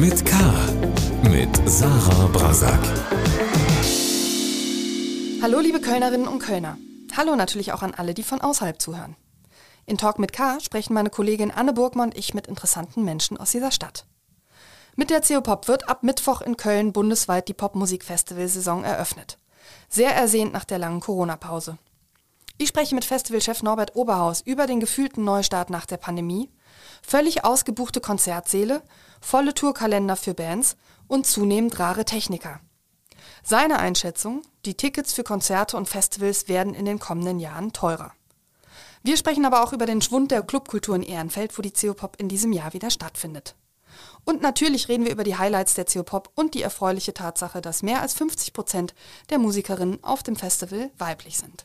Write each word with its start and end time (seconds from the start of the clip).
mit 0.00 0.24
K. 0.24 0.36
Mit 1.24 1.68
Sarah 1.68 2.28
Brasak. 2.28 2.78
Hallo, 5.42 5.58
liebe 5.58 5.80
Kölnerinnen 5.80 6.28
und 6.28 6.38
Kölner. 6.38 6.78
Hallo 7.16 7.34
natürlich 7.34 7.72
auch 7.72 7.82
an 7.82 7.94
alle, 7.94 8.14
die 8.14 8.22
von 8.22 8.40
außerhalb 8.40 8.80
zuhören. 8.80 9.16
In 9.86 9.98
Talk 9.98 10.20
mit 10.20 10.32
K 10.32 10.60
sprechen 10.60 10.94
meine 10.94 11.10
Kollegin 11.10 11.50
Anne 11.50 11.72
Burgmann 11.72 12.10
und 12.10 12.16
ich 12.16 12.32
mit 12.32 12.46
interessanten 12.46 13.04
Menschen 13.04 13.38
aus 13.38 13.50
dieser 13.50 13.72
Stadt. 13.72 14.06
Mit 14.94 15.10
der 15.10 15.20
CO-Pop 15.20 15.66
wird 15.66 15.88
ab 15.88 16.04
Mittwoch 16.04 16.42
in 16.42 16.56
Köln 16.56 16.92
bundesweit 16.92 17.48
die 17.48 17.54
Popmusik-Festival-Saison 17.54 18.84
eröffnet. 18.84 19.36
Sehr 19.88 20.14
ersehnt 20.14 20.52
nach 20.52 20.64
der 20.64 20.78
langen 20.78 21.00
Corona-Pause. 21.00 21.76
Ich 22.56 22.68
spreche 22.68 22.94
mit 22.94 23.04
Festivalchef 23.04 23.64
Norbert 23.64 23.96
Oberhaus 23.96 24.42
über 24.42 24.68
den 24.68 24.78
gefühlten 24.78 25.24
Neustart 25.24 25.70
nach 25.70 25.86
der 25.86 25.96
Pandemie, 25.96 26.50
völlig 27.08 27.44
ausgebuchte 27.44 28.00
Konzertsäle, 28.00 28.82
volle 29.20 29.54
Tourkalender 29.54 30.14
für 30.14 30.34
Bands 30.34 30.76
und 31.06 31.26
zunehmend 31.26 31.78
rare 31.78 32.04
Techniker. 32.04 32.60
Seine 33.42 33.78
Einschätzung, 33.78 34.42
die 34.66 34.74
Tickets 34.74 35.14
für 35.14 35.24
Konzerte 35.24 35.78
und 35.78 35.88
Festivals 35.88 36.48
werden 36.48 36.74
in 36.74 36.84
den 36.84 36.98
kommenden 36.98 37.40
Jahren 37.40 37.72
teurer. 37.72 38.12
Wir 39.02 39.16
sprechen 39.16 39.46
aber 39.46 39.62
auch 39.62 39.72
über 39.72 39.86
den 39.86 40.02
Schwund 40.02 40.30
der 40.30 40.42
Clubkultur 40.42 40.96
in 40.96 41.02
Ehrenfeld, 41.02 41.56
wo 41.56 41.62
die 41.62 41.72
CO-Pop 41.72 42.16
in 42.18 42.28
diesem 42.28 42.52
Jahr 42.52 42.74
wieder 42.74 42.90
stattfindet. 42.90 43.54
Und 44.26 44.42
natürlich 44.42 44.88
reden 44.88 45.06
wir 45.06 45.12
über 45.12 45.24
die 45.24 45.38
Highlights 45.38 45.74
der 45.74 45.86
CO-Pop 45.86 46.30
und 46.34 46.52
die 46.52 46.62
erfreuliche 46.62 47.14
Tatsache, 47.14 47.62
dass 47.62 47.82
mehr 47.82 48.02
als 48.02 48.12
50 48.12 48.52
Prozent 48.52 48.94
der 49.30 49.38
Musikerinnen 49.38 50.04
auf 50.04 50.22
dem 50.22 50.36
Festival 50.36 50.90
weiblich 50.98 51.38
sind. 51.38 51.64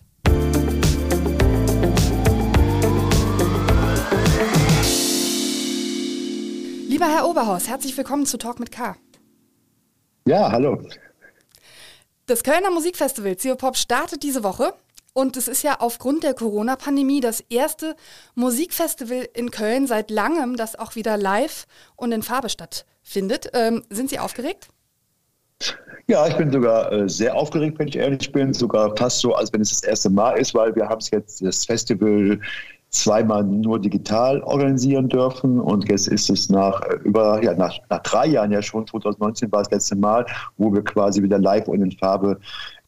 Lieber 6.93 7.07
Herr 7.07 7.27
Oberhaus, 7.27 7.67
herzlich 7.67 7.97
willkommen 7.97 8.27
zu 8.27 8.37
Talk 8.37 8.59
mit 8.59 8.71
K. 8.71 8.95
Ja, 10.27 10.51
hallo. 10.51 10.79
Das 12.27 12.43
Kölner 12.43 12.69
Musikfestival 12.69 13.35
CO-Pop 13.35 13.77
startet 13.77 14.21
diese 14.21 14.43
Woche 14.43 14.75
und 15.11 15.35
es 15.35 15.47
ist 15.47 15.63
ja 15.63 15.79
aufgrund 15.79 16.23
der 16.23 16.35
Corona-Pandemie 16.35 17.19
das 17.19 17.41
erste 17.49 17.95
Musikfestival 18.35 19.27
in 19.33 19.49
Köln 19.49 19.87
seit 19.87 20.11
langem, 20.11 20.55
das 20.55 20.77
auch 20.77 20.93
wieder 20.93 21.17
live 21.17 21.65
und 21.95 22.11
in 22.11 22.21
Farbe 22.21 22.49
stattfindet. 22.49 23.49
Ähm, 23.55 23.81
sind 23.89 24.11
Sie 24.11 24.19
aufgeregt? 24.19 24.67
Ja, 26.05 26.27
ich 26.27 26.37
bin 26.37 26.51
sogar 26.51 26.91
äh, 26.91 27.09
sehr 27.09 27.33
aufgeregt, 27.33 27.79
wenn 27.79 27.87
ich 27.87 27.95
ehrlich 27.95 28.31
bin. 28.31 28.53
Sogar 28.53 28.95
fast 28.95 29.17
so, 29.17 29.33
als 29.33 29.51
wenn 29.51 29.61
es 29.61 29.71
das 29.71 29.81
erste 29.81 30.11
Mal 30.11 30.33
ist, 30.33 30.53
weil 30.53 30.75
wir 30.75 30.87
haben 30.87 30.99
es 30.99 31.09
jetzt, 31.09 31.41
das 31.41 31.65
Festival 31.65 32.39
zweimal 32.93 33.43
nur 33.43 33.79
digital 33.79 34.41
organisieren 34.43 35.09
dürfen 35.09 35.59
und 35.59 35.89
jetzt 35.89 36.07
ist 36.07 36.29
es 36.29 36.49
nach 36.49 36.79
über 37.03 37.43
ja, 37.43 37.53
nach, 37.55 37.77
nach 37.89 37.99
drei 38.03 38.27
Jahren 38.27 38.51
ja 38.51 38.61
schon 38.61 38.85
2019 38.85 39.51
war 39.51 39.63
das 39.63 39.71
letzte 39.71 39.95
Mal, 39.95 40.25
wo 40.57 40.71
wir 40.71 40.83
quasi 40.83 41.21
wieder 41.23 41.39
live 41.39 41.67
und 41.67 41.81
in 41.81 41.91
Farbe 41.91 42.39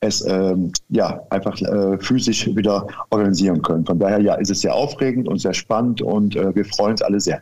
es 0.02 0.23
ähm, 0.28 0.72
ja 0.89 1.22
einfach 1.31 1.59
äh, 1.59 1.97
physisch 1.97 2.45
wieder 2.56 2.86
organisieren 3.09 3.62
können. 3.64 3.86
Von 3.86 3.97
daher 3.97 4.22
ja 4.22 4.36
ist 4.36 4.52
es 4.52 4.62
sehr 4.62 4.75
aufregend 4.75 5.28
und 5.28 5.39
sehr 5.39 5.56
spannend 5.56 6.03
und 6.03 6.36
äh, 6.36 6.53
wir 6.53 6.66
freuen 6.66 6.92
uns 6.92 7.02
alle 7.02 7.19
sehr. 7.19 7.42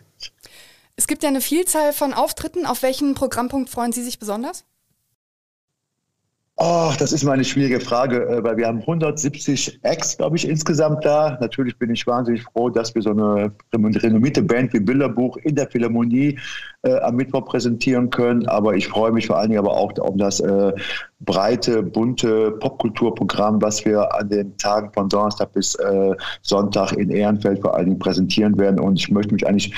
Es 0.95 1.07
gibt 1.07 1.23
ja 1.23 1.29
eine 1.29 1.41
Vielzahl 1.41 1.91
von 1.91 2.13
Auftritten. 2.13 2.65
Auf 2.65 2.81
welchen 2.81 3.13
Programmpunkt 3.13 3.69
freuen 3.69 3.91
Sie 3.91 4.03
sich 4.03 4.19
besonders? 4.19 4.63
Oh, 6.57 6.93
das 6.99 7.11
ist 7.11 7.23
mal 7.23 7.31
eine 7.31 7.43
schwierige 7.43 7.79
Frage, 7.79 8.27
äh, 8.27 8.43
weil 8.43 8.57
wir 8.57 8.67
haben 8.67 8.81
170 8.81 9.79
Acts, 9.81 10.17
glaube 10.17 10.35
ich, 10.37 10.47
insgesamt 10.47 11.03
da. 11.03 11.35
Natürlich 11.41 11.79
bin 11.79 11.89
ich 11.89 12.05
wahnsinnig 12.05 12.43
froh, 12.43 12.69
dass 12.69 12.93
wir 12.93 13.01
so 13.01 13.09
eine 13.09 13.51
renommierte 13.73 14.43
Band 14.43 14.71
wie 14.71 14.79
Bilderbuch 14.79 15.37
in 15.37 15.55
der 15.55 15.67
Philharmonie 15.67 16.37
äh, 16.83 16.99
am 16.99 17.15
Mittwoch 17.15 17.45
präsentieren 17.45 18.11
können. 18.11 18.47
Aber 18.47 18.75
ich 18.75 18.87
freue 18.87 19.11
mich 19.11 19.25
vor 19.25 19.37
allen 19.37 19.49
Dingen 19.49 19.65
aber 19.65 19.75
auch 19.75 19.97
um 19.97 20.19
das 20.19 20.41
äh, 20.41 20.73
breite, 21.21 21.81
bunte 21.81 22.51
Popkulturprogramm, 22.51 23.59
was 23.59 23.83
wir 23.83 24.13
an 24.13 24.29
den 24.29 24.55
Tagen 24.57 24.93
von 24.93 25.09
Donnerstag 25.09 25.53
bis 25.53 25.73
äh, 25.73 26.11
Sonntag 26.43 26.91
in 26.91 27.09
Ehrenfeld 27.09 27.61
vor 27.61 27.75
allen 27.75 27.87
Dingen 27.87 27.99
präsentieren 27.99 28.59
werden. 28.59 28.79
Und 28.79 28.99
ich 28.99 29.09
möchte 29.09 29.33
mich 29.33 29.47
eigentlich 29.47 29.73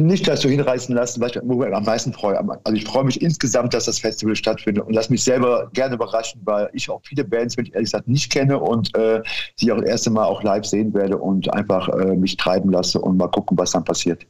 nicht 0.00 0.28
dazu 0.28 0.48
hinreißen 0.48 0.94
lassen, 0.94 1.22
was 1.22 1.30
ich 1.30 1.42
am 1.42 1.84
meisten 1.84 2.12
freue. 2.12 2.38
Also 2.38 2.74
ich 2.74 2.84
freue 2.84 3.04
mich 3.04 3.22
insgesamt, 3.22 3.72
dass 3.72 3.86
das 3.86 3.98
Festival 3.98 4.36
stattfindet 4.36 4.84
und 4.84 4.92
lasse 4.92 5.10
mich 5.10 5.24
selber 5.24 5.70
gerne 5.72 5.94
überraschen, 5.94 6.42
weil 6.44 6.68
ich 6.74 6.90
auch 6.90 7.00
viele 7.02 7.24
Bands, 7.24 7.56
wenn 7.56 7.64
ich 7.64 7.72
ehrlich 7.72 7.86
gesagt, 7.86 8.06
nicht 8.06 8.30
kenne 8.30 8.60
und 8.60 8.94
äh, 8.94 9.22
sie 9.54 9.72
auch 9.72 9.78
das 9.78 9.88
erste 9.88 10.10
Mal 10.10 10.26
auch 10.26 10.42
live 10.42 10.66
sehen 10.66 10.92
werde 10.92 11.16
und 11.16 11.52
einfach 11.54 11.88
äh, 11.88 12.14
mich 12.14 12.36
treiben 12.36 12.70
lasse 12.70 13.00
und 13.00 13.16
mal 13.16 13.28
gucken, 13.28 13.56
was 13.56 13.70
dann 13.70 13.84
passiert. 13.84 14.26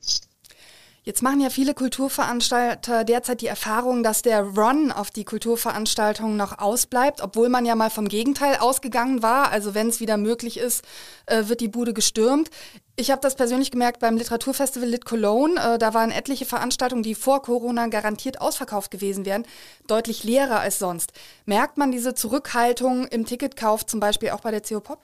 Jetzt 1.07 1.23
machen 1.23 1.41
ja 1.41 1.51
viele 1.51 1.73
Kulturveranstalter 1.73 3.05
derzeit 3.05 3.41
die 3.41 3.47
Erfahrung, 3.47 4.03
dass 4.03 4.23
der 4.23 4.43
Run 4.43 4.91
auf 4.91 5.13
die 5.13 5.25
Kulturveranstaltungen 5.25 6.37
noch 6.37 6.59
ausbleibt, 6.59 7.21
obwohl 7.21 7.49
man 7.49 7.65
ja 7.65 7.77
mal 7.77 7.91
vom 7.91 8.09
Gegenteil 8.09 8.57
ausgegangen 8.57 9.23
war. 9.23 9.53
Also 9.53 9.73
wenn 9.73 9.89
es 9.89 10.01
wieder 10.01 10.17
möglich 10.17 10.59
ist, 10.59 10.85
äh, 11.27 11.45
wird 11.47 11.61
die 11.61 11.69
Bude 11.69 11.95
gestürmt. 11.95 12.51
Ich 12.97 13.13
habe 13.13 13.21
das 13.21 13.37
persönlich 13.37 13.71
gemerkt 13.71 14.01
beim 14.01 14.17
Literaturfestival 14.17 14.89
Lit 14.89 15.05
Cologne. 15.05 15.55
Äh, 15.61 15.79
da 15.79 15.95
waren 15.95 16.11
etliche 16.11 16.45
Veranstaltungen, 16.45 17.05
die 17.05 17.15
vor 17.15 17.41
Corona 17.41 17.87
garantiert 17.87 18.41
ausverkauft 18.41 18.91
gewesen 18.91 19.25
wären, 19.25 19.47
deutlich 19.87 20.25
leerer 20.25 20.59
als 20.59 20.81
sonst. 20.81 21.13
Merkt 21.45 21.79
man 21.79 21.93
diese 21.93 22.15
Zurückhaltung 22.15 23.07
im 23.07 23.27
Ticketkauf 23.27 23.87
zum 23.87 24.01
Beispiel 24.01 24.31
auch 24.31 24.41
bei 24.41 24.51
der 24.51 24.61
CO 24.61 24.81
Pop? 24.81 24.99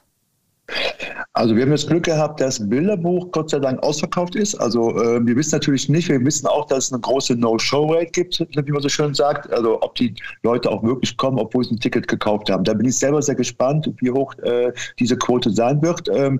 Also 1.35 1.57
wir 1.57 1.63
haben 1.63 1.71
das 1.71 1.87
Glück 1.87 2.05
gehabt, 2.05 2.41
dass 2.41 2.69
Bilderbuch 2.69 3.31
Gott 3.33 3.51
sei 3.51 3.59
Dank 3.59 3.83
ausverkauft 3.83 4.35
ist. 4.35 4.55
Also 4.57 4.91
äh, 4.91 5.25
wir 5.25 5.35
wissen 5.37 5.55
natürlich 5.55 5.89
nicht, 5.89 6.09
wir 6.09 6.23
wissen 6.25 6.47
auch, 6.47 6.67
dass 6.67 6.87
es 6.87 6.93
eine 6.93 7.01
große 7.01 7.37
No-Show-Rate 7.37 8.11
gibt, 8.13 8.41
wie 8.41 8.73
man 8.73 8.83
so 8.83 8.89
schön 8.89 9.15
sagt. 9.15 9.51
Also 9.53 9.81
ob 9.83 9.95
die 9.95 10.15
Leute 10.43 10.71
auch 10.71 10.83
wirklich 10.83 11.17
kommen, 11.17 11.39
obwohl 11.39 11.65
sie 11.65 11.75
ein 11.75 11.81
Ticket 11.81 12.07
gekauft 12.07 12.51
haben. 12.51 12.65
Da 12.65 12.75
bin 12.75 12.87
ich 12.87 12.99
selber 12.99 13.23
sehr 13.23 13.35
gespannt, 13.35 13.91
wie 13.99 14.11
hoch 14.11 14.35
äh, 14.39 14.73
diese 14.99 15.17
Quote 15.17 15.51
sein 15.51 15.81
wird. 15.83 16.09
Ähm, 16.13 16.39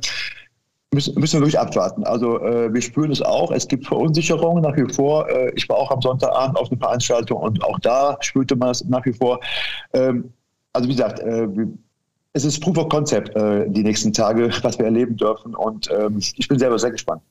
müssen, 0.93 1.17
wir 1.17 1.33
wirklich 1.33 1.59
abwarten. 1.59 2.05
Also 2.05 2.39
äh, 2.41 2.73
wir 2.73 2.83
spüren 2.83 3.11
es 3.11 3.23
auch. 3.23 3.51
Es 3.51 3.67
gibt 3.67 3.87
Verunsicherungen 3.87 4.63
nach 4.63 4.77
wie 4.77 4.93
vor. 4.93 5.29
Äh, 5.29 5.53
ich 5.55 5.69
war 5.69 5.77
auch 5.77 5.91
am 5.91 6.03
Sonntagabend 6.03 6.59
auf 6.59 6.71
einer 6.71 6.79
Veranstaltung 6.79 7.41
und 7.41 7.65
auch 7.65 7.79
da 7.81 8.17
spürte 8.21 8.57
man 8.57 8.71
es 8.71 8.85
nach 8.85 9.05
wie 9.07 9.13
vor. 9.13 9.41
Ähm, 9.95 10.33
also 10.73 10.89
wie 10.89 10.93
gesagt, 10.93 11.21
äh, 11.21 11.49
es 12.33 12.45
ist 12.45 12.61
Proof 12.61 12.79
of 12.79 12.89
Concept 12.89 13.35
äh, 13.37 13.69
die 13.69 13.83
nächsten 13.83 14.13
Tage, 14.13 14.51
was 14.63 14.79
wir 14.79 14.87
erleben 14.87 15.17
dürfen. 15.17 15.55
Und 15.55 15.91
ähm, 15.91 16.19
ich 16.19 16.49
bin 16.49 16.59
selber 16.59 16.79
sehr 16.79 16.91
gespannt. 16.91 17.23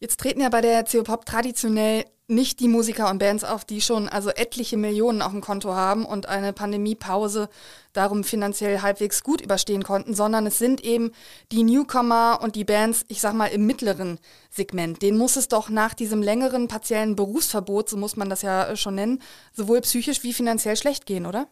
Jetzt 0.00 0.20
treten 0.20 0.40
ja 0.40 0.48
bei 0.48 0.60
der 0.60 0.84
CO 0.84 1.02
Pop 1.02 1.26
traditionell 1.26 2.04
nicht 2.30 2.60
die 2.60 2.68
Musiker 2.68 3.10
und 3.10 3.18
Bands 3.18 3.42
auf, 3.42 3.64
die 3.64 3.80
schon 3.80 4.06
also 4.06 4.28
etliche 4.28 4.76
Millionen 4.76 5.22
auf 5.22 5.32
dem 5.32 5.40
Konto 5.40 5.74
haben 5.74 6.04
und 6.04 6.28
eine 6.28 6.52
Pandemiepause 6.52 7.48
darum 7.94 8.22
finanziell 8.22 8.82
halbwegs 8.82 9.24
gut 9.24 9.40
überstehen 9.40 9.82
konnten, 9.82 10.14
sondern 10.14 10.46
es 10.46 10.58
sind 10.58 10.84
eben 10.84 11.12
die 11.50 11.62
Newcomer 11.62 12.38
und 12.42 12.54
die 12.54 12.64
Bands, 12.64 13.06
ich 13.08 13.22
sag 13.22 13.32
mal 13.32 13.46
im 13.46 13.66
mittleren 13.66 14.18
Segment. 14.50 15.00
Den 15.00 15.16
muss 15.16 15.36
es 15.36 15.48
doch 15.48 15.70
nach 15.70 15.94
diesem 15.94 16.22
längeren 16.22 16.68
partiellen 16.68 17.16
Berufsverbot, 17.16 17.88
so 17.88 17.96
muss 17.96 18.16
man 18.16 18.28
das 18.28 18.42
ja 18.42 18.76
schon 18.76 18.96
nennen, 18.96 19.22
sowohl 19.54 19.80
psychisch 19.80 20.22
wie 20.22 20.34
finanziell 20.34 20.76
schlecht 20.76 21.06
gehen, 21.06 21.24
oder? 21.24 21.48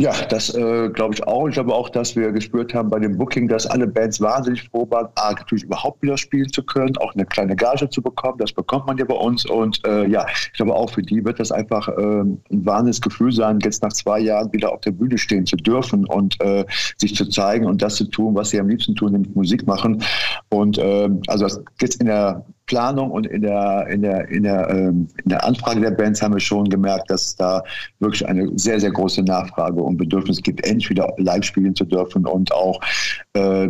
Ja, 0.00 0.12
das 0.28 0.52
äh, 0.52 0.88
glaube 0.88 1.14
ich 1.14 1.24
auch. 1.24 1.46
Ich 1.46 1.54
glaube 1.54 1.72
auch, 1.72 1.88
dass 1.88 2.16
wir 2.16 2.32
gespürt 2.32 2.74
haben 2.74 2.90
bei 2.90 2.98
dem 2.98 3.16
Booking, 3.16 3.46
dass 3.46 3.64
alle 3.64 3.86
Bands 3.86 4.20
wahnsinnig 4.20 4.64
froh 4.68 4.90
waren, 4.90 5.06
A, 5.14 5.30
natürlich 5.30 5.62
überhaupt 5.62 6.02
wieder 6.02 6.18
spielen 6.18 6.48
zu 6.52 6.64
können, 6.64 6.96
auch 6.96 7.14
eine 7.14 7.24
kleine 7.24 7.54
Gage 7.54 7.88
zu 7.88 8.02
bekommen. 8.02 8.38
Das 8.38 8.52
bekommt 8.52 8.88
man 8.88 8.98
ja 8.98 9.04
bei 9.04 9.14
uns. 9.14 9.46
Und 9.46 9.86
äh, 9.86 10.08
ja, 10.08 10.26
ich 10.28 10.52
glaube 10.54 10.74
auch 10.74 10.90
für 10.90 11.02
die 11.02 11.24
wird 11.24 11.38
das 11.38 11.52
einfach 11.52 11.86
äh, 11.86 11.92
ein 11.92 12.42
wahnsinniges 12.50 13.02
Gefühl 13.02 13.30
sein, 13.30 13.60
jetzt 13.62 13.84
nach 13.84 13.92
zwei 13.92 14.18
Jahren 14.18 14.52
wieder 14.52 14.72
auf 14.72 14.80
der 14.80 14.90
Bühne 14.90 15.16
stehen 15.16 15.46
zu 15.46 15.54
dürfen 15.54 16.06
und 16.06 16.40
äh, 16.40 16.64
sich 16.98 17.14
zu 17.14 17.28
zeigen 17.28 17.66
und 17.66 17.80
das 17.80 17.94
zu 17.94 18.06
tun, 18.06 18.34
was 18.34 18.50
sie 18.50 18.58
am 18.58 18.68
liebsten 18.68 18.96
tun, 18.96 19.12
nämlich 19.12 19.32
Musik 19.36 19.64
machen. 19.64 20.02
Und 20.48 20.76
äh, 20.76 21.08
also 21.28 21.46
jetzt 21.80 22.00
in 22.00 22.06
der 22.06 22.44
Planung 22.66 23.10
und 23.10 23.26
in 23.26 23.42
der, 23.42 23.86
in 23.88 24.02
der, 24.02 24.28
in 24.28 24.42
der, 24.44 24.70
ähm, 24.70 25.08
in 25.22 25.28
der 25.28 25.44
Anfrage 25.44 25.80
der 25.80 25.90
Bands 25.90 26.22
haben 26.22 26.34
wir 26.34 26.40
schon 26.40 26.68
gemerkt, 26.68 27.10
dass 27.10 27.36
da 27.36 27.62
wirklich 27.98 28.26
eine 28.26 28.50
sehr, 28.56 28.80
sehr 28.80 28.90
große 28.90 29.22
Nachfrage 29.22 29.82
und 29.82 29.96
Bedürfnis 29.96 30.42
gibt, 30.42 30.66
endlich 30.66 30.90
wieder 30.90 31.12
live 31.18 31.44
spielen 31.44 31.74
zu 31.74 31.84
dürfen 31.84 32.26
und 32.26 32.52
auch 32.52 32.80
äh, 33.34 33.68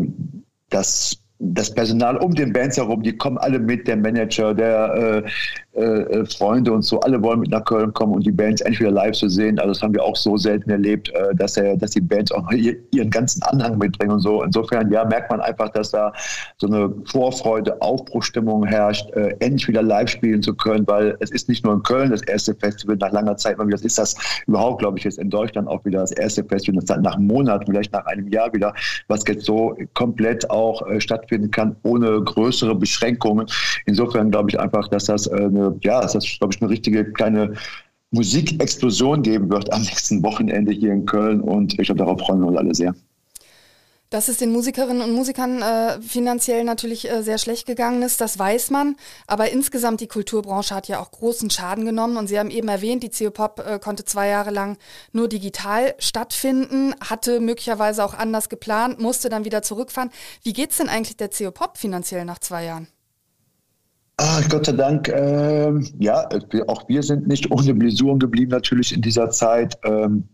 das 0.71 1.19
das 1.41 1.75
Personal 1.75 2.17
um 2.17 2.35
den 2.35 2.53
Bands 2.53 2.77
herum, 2.77 3.03
die 3.03 3.17
kommen 3.17 3.39
alle 3.39 3.59
mit, 3.59 3.87
der 3.89 3.97
Manager, 3.97 4.55
der 4.55 4.95
äh, 4.95 5.31
äh, 5.75 6.25
Freunde 6.27 6.73
und 6.73 6.83
so, 6.83 7.01
alle 7.01 7.23
wollen 7.23 7.41
mit 7.41 7.51
nach 7.51 7.65
Köln 7.65 7.93
kommen 7.93 8.15
und 8.15 8.27
die 8.27 8.33
Bands 8.33 8.61
endlich 8.63 8.81
wieder 8.81 8.91
live 8.91 9.15
zu 9.15 9.29
sehen. 9.29 9.59
Also 9.59 9.73
das 9.73 9.83
haben 9.83 9.95
wir 9.95 10.03
auch 10.03 10.17
so 10.17 10.37
selten 10.37 10.71
erlebt, 10.71 11.11
äh, 11.11 11.35
dass, 11.35 11.57
er, 11.57 11.77
dass 11.77 11.93
die 11.93 12.01
Bands 12.01 12.33
auch 12.33 12.51
ihren 12.51 13.11
ganzen 13.11 13.43
Anhang 13.43 13.79
mitbringen 13.79 14.13
und 14.13 14.21
so. 14.21 14.43
Insofern, 14.43 14.91
ja, 14.91 15.05
merkt 15.05 15.31
man 15.31 15.41
einfach, 15.41 15.71
dass 15.71 15.91
da 15.91 16.13
so 16.59 16.67
eine 16.67 16.93
Vorfreude, 17.07 17.81
Aufbruchstimmung 17.81 18.65
herrscht, 18.65 19.11
äh, 19.13 19.37
endlich 19.41 19.69
wieder 19.69 19.83
live 19.83 20.09
spielen 20.09 20.43
zu 20.43 20.55
können, 20.55 20.87
weil 20.87 21.17
es 21.21 21.31
ist 21.31 21.49
nicht 21.49 21.65
nur 21.65 21.75
in 21.75 21.83
Köln 21.83 22.11
das 22.11 22.23
erste 22.23 22.55
Festival 22.55 22.97
nach 22.97 23.13
langer 23.13 23.37
Zeit, 23.37 23.57
das 23.71 23.83
ist 23.83 23.99
das 23.99 24.15
überhaupt, 24.47 24.81
glaube 24.81 24.99
ich, 24.99 25.05
jetzt 25.05 25.19
in 25.19 25.31
Deutschland 25.31 25.69
auch 25.69 25.85
wieder 25.85 26.01
das 26.01 26.13
erste 26.13 26.45
Festival, 26.45 26.83
das 26.85 26.97
nach 27.01 27.17
einem 27.17 27.27
Monat, 27.27 27.65
vielleicht 27.67 27.93
nach 27.93 28.07
einem 28.07 28.29
Jahr 28.29 28.53
wieder, 28.53 28.75
was 29.09 29.25
jetzt 29.27 29.45
so 29.45 29.77
komplett 29.95 30.49
auch 30.51 30.87
äh, 30.89 31.01
stattfinden 31.01 31.51
kann, 31.51 31.77
ohne 31.83 32.21
größere 32.23 32.75
Beschränkungen. 32.75 33.47
Insofern 33.87 34.31
glaube 34.31 34.51
ich 34.51 34.59
einfach, 34.59 34.89
dass 34.89 35.05
das 35.05 35.27
äh, 35.27 35.35
eine, 35.35 35.64
ja, 35.83 36.01
dass 36.01 36.13
das, 36.13 36.27
glaube 36.39 36.55
ich, 36.55 36.63
eine 36.63 36.71
richtige 36.71 37.05
kleine 37.13 37.55
Musikexplosion 38.11 39.23
geben 39.23 39.51
wird 39.51 39.73
am 39.73 39.83
nächsten 39.83 40.23
Wochenende 40.23 40.73
hier 40.73 40.93
in 40.93 41.07
Köln. 41.07 41.41
Und 41.41 41.79
ich 41.79 41.87
glaube, 41.87 41.99
darauf 41.99 42.21
freuen 42.21 42.41
wir 42.41 42.49
uns 42.49 42.59
alle 42.59 42.75
sehr. 42.75 42.95
Dass 44.11 44.29
es 44.29 44.37
den 44.37 44.53
Musikerinnen 44.53 45.03
und 45.03 45.13
Musikern 45.13 45.61
äh, 45.61 46.01
finanziell 46.01 46.63
natürlich 46.63 47.11
äh, 47.11 47.23
sehr 47.23 47.37
schlecht 47.39 47.67
gegangen 47.67 48.03
ist, 48.03 48.21
das 48.21 48.39
weiß 48.39 48.71
man. 48.71 48.95
Aber 49.27 49.51
insgesamt 49.51 50.01
die 50.01 50.07
Kulturbranche 50.07 50.73
hat 50.73 50.87
ja 50.87 51.01
auch 51.01 51.11
großen 51.11 51.51
Schaden 51.51 51.85
genommen. 51.85 52.17
Und 52.17 52.29
Sie 52.29 52.39
haben 52.39 52.51
eben 52.51 52.69
erwähnt, 52.69 53.03
die 53.03 53.11
CO-Pop 53.11 53.65
äh, 53.67 53.81
konnte 53.81 54.05
zwei 54.05 54.29
Jahre 54.29 54.51
lang 54.51 54.77
nur 55.11 55.27
digital 55.27 55.97
stattfinden, 55.99 56.95
hatte 57.01 57.41
möglicherweise 57.41 58.05
auch 58.05 58.15
anders 58.15 58.49
geplant, 58.49 59.01
musste 59.01 59.31
dann 59.31 59.45
wieder 59.45 59.63
zurückfahren. 59.63 60.11
Wie 60.45 60.53
geht 60.53 60.71
es 60.71 60.77
denn 60.77 60.89
eigentlich 60.89 61.17
der 61.17 61.31
CO-Pop 61.31 61.77
finanziell 61.77 62.25
nach 62.25 62.39
zwei 62.39 62.67
Jahren? 62.67 62.87
Ah, 64.17 64.41
Gott 64.49 64.67
sei 64.67 64.73
Dank, 64.73 65.09
äh, 65.09 65.73
ja, 65.99 66.29
auch 66.69 66.89
wir 66.89 67.03
sind 67.03 67.27
nicht 67.27 67.51
ohne 67.51 67.75
Blessuren 67.75 68.21
geblieben 68.21 68.53
natürlich 68.53 68.95
in 68.95 69.03
dieser 69.03 69.31
Zeit. 69.31 69.77
Ähm, 69.85 70.29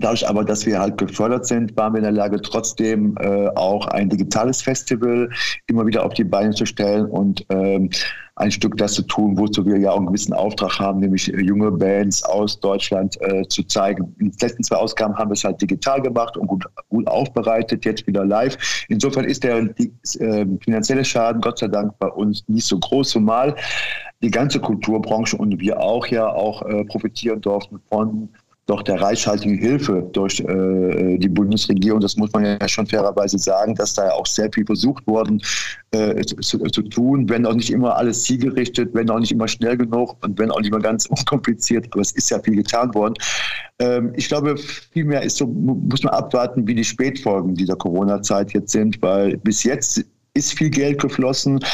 Dadurch 0.00 0.28
aber, 0.28 0.44
dass 0.44 0.66
wir 0.66 0.78
halt 0.78 0.98
gefördert 0.98 1.46
sind, 1.46 1.76
waren 1.76 1.92
wir 1.92 1.98
in 1.98 2.04
der 2.04 2.12
Lage, 2.12 2.40
trotzdem 2.40 3.16
äh, 3.18 3.48
auch 3.56 3.86
ein 3.88 4.08
digitales 4.08 4.62
Festival 4.62 5.30
immer 5.66 5.86
wieder 5.86 6.04
auf 6.04 6.14
die 6.14 6.24
Beine 6.24 6.52
zu 6.52 6.66
stellen 6.66 7.06
und 7.06 7.44
ähm, 7.50 7.90
ein 8.36 8.52
Stück 8.52 8.76
das 8.76 8.92
zu 8.92 9.02
tun, 9.02 9.36
wozu 9.36 9.66
wir 9.66 9.78
ja 9.78 9.90
auch 9.90 9.96
einen 9.96 10.06
gewissen 10.06 10.32
Auftrag 10.32 10.78
haben, 10.78 11.00
nämlich 11.00 11.32
äh, 11.32 11.40
junge 11.40 11.72
Bands 11.72 12.22
aus 12.22 12.60
Deutschland 12.60 13.20
äh, 13.20 13.46
zu 13.48 13.64
zeigen. 13.64 14.14
In 14.18 14.30
den 14.30 14.38
letzten 14.40 14.62
zwei 14.62 14.76
Ausgaben 14.76 15.16
haben 15.18 15.30
wir 15.30 15.34
es 15.34 15.42
halt 15.42 15.60
digital 15.60 16.00
gemacht 16.00 16.36
und 16.36 16.46
gut, 16.46 16.64
gut 16.88 17.06
aufbereitet, 17.08 17.84
jetzt 17.84 18.06
wieder 18.06 18.24
live. 18.24 18.56
Insofern 18.88 19.24
ist 19.24 19.42
der 19.42 19.62
die, 19.62 19.92
äh, 20.20 20.46
finanzielle 20.62 21.04
Schaden 21.04 21.40
Gott 21.40 21.58
sei 21.58 21.68
Dank 21.68 21.98
bei 21.98 22.08
uns 22.08 22.44
nicht 22.46 22.66
so 22.66 22.78
groß, 22.78 23.10
zumal 23.10 23.56
die 24.22 24.30
ganze 24.30 24.60
Kulturbranche 24.60 25.36
und 25.36 25.60
wir 25.60 25.80
auch 25.80 26.06
ja 26.06 26.28
auch 26.28 26.62
äh, 26.62 26.84
profitieren 26.84 27.40
durften 27.40 27.80
von 27.88 28.28
doch 28.68 28.82
der 28.82 29.00
reichhaltigen 29.00 29.56
Hilfe 29.56 30.08
durch 30.12 30.40
äh, 30.40 31.16
die 31.16 31.28
Bundesregierung, 31.28 32.00
das 32.00 32.16
muss 32.16 32.30
man 32.32 32.44
ja 32.44 32.68
schon 32.68 32.86
fairerweise 32.86 33.38
sagen, 33.38 33.74
dass 33.74 33.94
da 33.94 34.06
ja 34.06 34.12
auch 34.12 34.26
sehr 34.26 34.50
viel 34.52 34.66
versucht 34.66 35.06
worden 35.06 35.42
äh, 35.92 36.22
zu, 36.22 36.58
zu, 36.58 36.82
tun, 36.82 37.28
wenn 37.30 37.46
auch 37.46 37.54
nicht 37.54 37.70
immer 37.70 37.96
alles 37.96 38.24
zielgerichtet, 38.24 38.90
wenn 38.92 39.08
auch 39.08 39.20
nicht 39.20 39.32
immer 39.32 39.48
schnell 39.48 39.78
genug 39.78 40.16
und 40.22 40.38
wenn 40.38 40.50
auch 40.50 40.58
nicht 40.58 40.68
immer 40.68 40.82
ganz 40.82 41.06
unkompliziert, 41.08 41.88
aber 41.92 42.02
es 42.02 42.12
ist 42.12 42.30
ja 42.30 42.40
viel 42.40 42.56
getan 42.56 42.94
worden. 42.94 43.14
Ähm, 43.78 44.12
ich 44.16 44.28
glaube, 44.28 44.58
vielmehr 44.92 45.22
ist 45.22 45.38
so, 45.38 45.46
muss 45.46 46.02
man 46.02 46.12
abwarten, 46.12 46.66
wie 46.66 46.74
die 46.74 46.84
Spätfolgen 46.84 47.54
dieser 47.54 47.76
Corona-Zeit 47.76 48.52
jetzt 48.52 48.72
sind, 48.72 49.00
weil 49.00 49.38
bis 49.38 49.62
jetzt 49.62 50.04
ist 50.34 50.52
viel 50.52 50.70
Geld 50.70 51.00
geflossen. 51.00 51.64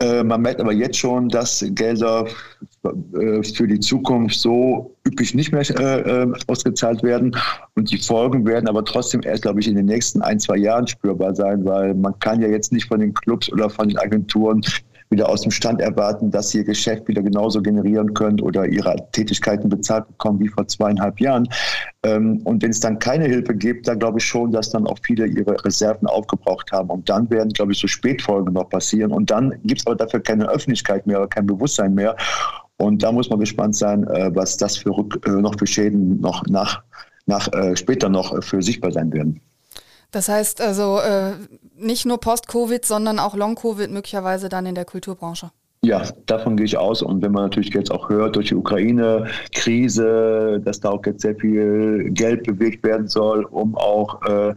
Äh, 0.00 0.22
man 0.22 0.42
merkt 0.42 0.60
aber 0.60 0.72
jetzt 0.72 0.96
schon, 0.96 1.28
dass 1.28 1.64
Gelder 1.70 2.24
äh, 2.84 3.42
für 3.42 3.66
die 3.66 3.80
Zukunft 3.80 4.38
so 4.38 4.94
üppig 5.04 5.34
nicht 5.34 5.50
mehr 5.50 5.68
äh, 5.68 6.22
äh, 6.22 6.32
ausgezahlt 6.46 7.02
werden. 7.02 7.36
Und 7.74 7.90
die 7.90 7.98
Folgen 7.98 8.46
werden 8.46 8.68
aber 8.68 8.84
trotzdem 8.84 9.22
erst, 9.24 9.42
glaube 9.42 9.58
ich, 9.58 9.66
in 9.66 9.74
den 9.74 9.86
nächsten 9.86 10.22
ein, 10.22 10.38
zwei 10.38 10.56
Jahren 10.56 10.86
spürbar 10.86 11.34
sein, 11.34 11.64
weil 11.64 11.94
man 11.94 12.16
kann 12.20 12.40
ja 12.40 12.48
jetzt 12.48 12.70
nicht 12.70 12.86
von 12.86 13.00
den 13.00 13.12
Clubs 13.12 13.50
oder 13.52 13.68
von 13.68 13.88
den 13.88 13.98
Agenturen 13.98 14.62
wieder 15.10 15.28
aus 15.28 15.42
dem 15.42 15.50
Stand 15.50 15.80
erwarten, 15.80 16.30
dass 16.30 16.50
sie 16.50 16.58
ihr 16.58 16.64
Geschäft 16.64 17.08
wieder 17.08 17.22
genauso 17.22 17.62
generieren 17.62 18.14
können 18.14 18.40
oder 18.40 18.66
ihre 18.66 18.96
Tätigkeiten 19.12 19.68
bezahlt 19.68 20.06
bekommen 20.08 20.40
wie 20.40 20.48
vor 20.48 20.66
zweieinhalb 20.66 21.20
Jahren. 21.20 21.48
Ähm, 22.02 22.40
und 22.44 22.62
wenn 22.62 22.70
es 22.70 22.80
dann 22.80 22.98
keine 22.98 23.24
Hilfe 23.24 23.54
gibt, 23.54 23.88
dann 23.88 23.98
glaube 23.98 24.18
ich 24.18 24.24
schon, 24.24 24.52
dass 24.52 24.70
dann 24.70 24.86
auch 24.86 24.98
viele 25.02 25.26
ihre 25.26 25.64
Reserven 25.64 26.06
aufgebraucht 26.06 26.70
haben. 26.72 26.90
Und 26.90 27.08
dann 27.08 27.30
werden, 27.30 27.52
glaube 27.52 27.72
ich, 27.72 27.78
so 27.78 27.86
Spätfolgen 27.86 28.52
noch 28.52 28.68
passieren. 28.68 29.12
Und 29.12 29.30
dann 29.30 29.54
gibt 29.64 29.80
es 29.80 29.86
aber 29.86 29.96
dafür 29.96 30.20
keine 30.20 30.48
Öffentlichkeit 30.48 31.06
mehr 31.06 31.18
oder 31.18 31.28
kein 31.28 31.46
Bewusstsein 31.46 31.94
mehr. 31.94 32.16
Und 32.76 33.02
da 33.02 33.10
muss 33.10 33.28
man 33.28 33.40
gespannt 33.40 33.74
sein, 33.74 34.06
äh, 34.08 34.30
was 34.34 34.56
das 34.56 34.76
für 34.76 34.90
Rück, 34.90 35.20
äh, 35.26 35.30
noch 35.30 35.58
für 35.58 35.66
Schäden 35.66 36.20
noch 36.20 36.44
nach, 36.46 36.82
nach 37.26 37.52
äh, 37.52 37.76
später 37.76 38.08
noch 38.08 38.42
für 38.42 38.62
sichtbar 38.62 38.92
sein 38.92 39.12
werden. 39.12 39.40
Das 40.10 40.28
heißt 40.28 40.60
also 40.60 41.00
äh, 41.00 41.32
nicht 41.76 42.06
nur 42.06 42.18
Post-Covid, 42.18 42.84
sondern 42.84 43.18
auch 43.18 43.34
Long-Covid 43.34 43.90
möglicherweise 43.90 44.48
dann 44.48 44.66
in 44.66 44.74
der 44.74 44.84
Kulturbranche. 44.84 45.50
Ja, 45.82 46.02
davon 46.26 46.56
gehe 46.56 46.66
ich 46.66 46.76
aus. 46.76 47.02
Und 47.02 47.22
wenn 47.22 47.30
man 47.30 47.44
natürlich 47.44 47.72
jetzt 47.72 47.92
auch 47.92 48.08
hört 48.08 48.34
durch 48.34 48.48
die 48.48 48.56
Ukraine-Krise, 48.56 50.60
dass 50.64 50.80
da 50.80 50.90
auch 50.90 51.06
jetzt 51.06 51.22
sehr 51.22 51.36
viel 51.36 52.10
Geld 52.10 52.42
bewegt 52.44 52.84
werden 52.84 53.06
soll, 53.06 53.44
um 53.44 53.76
auch 53.76 54.20
äh, 54.22 54.54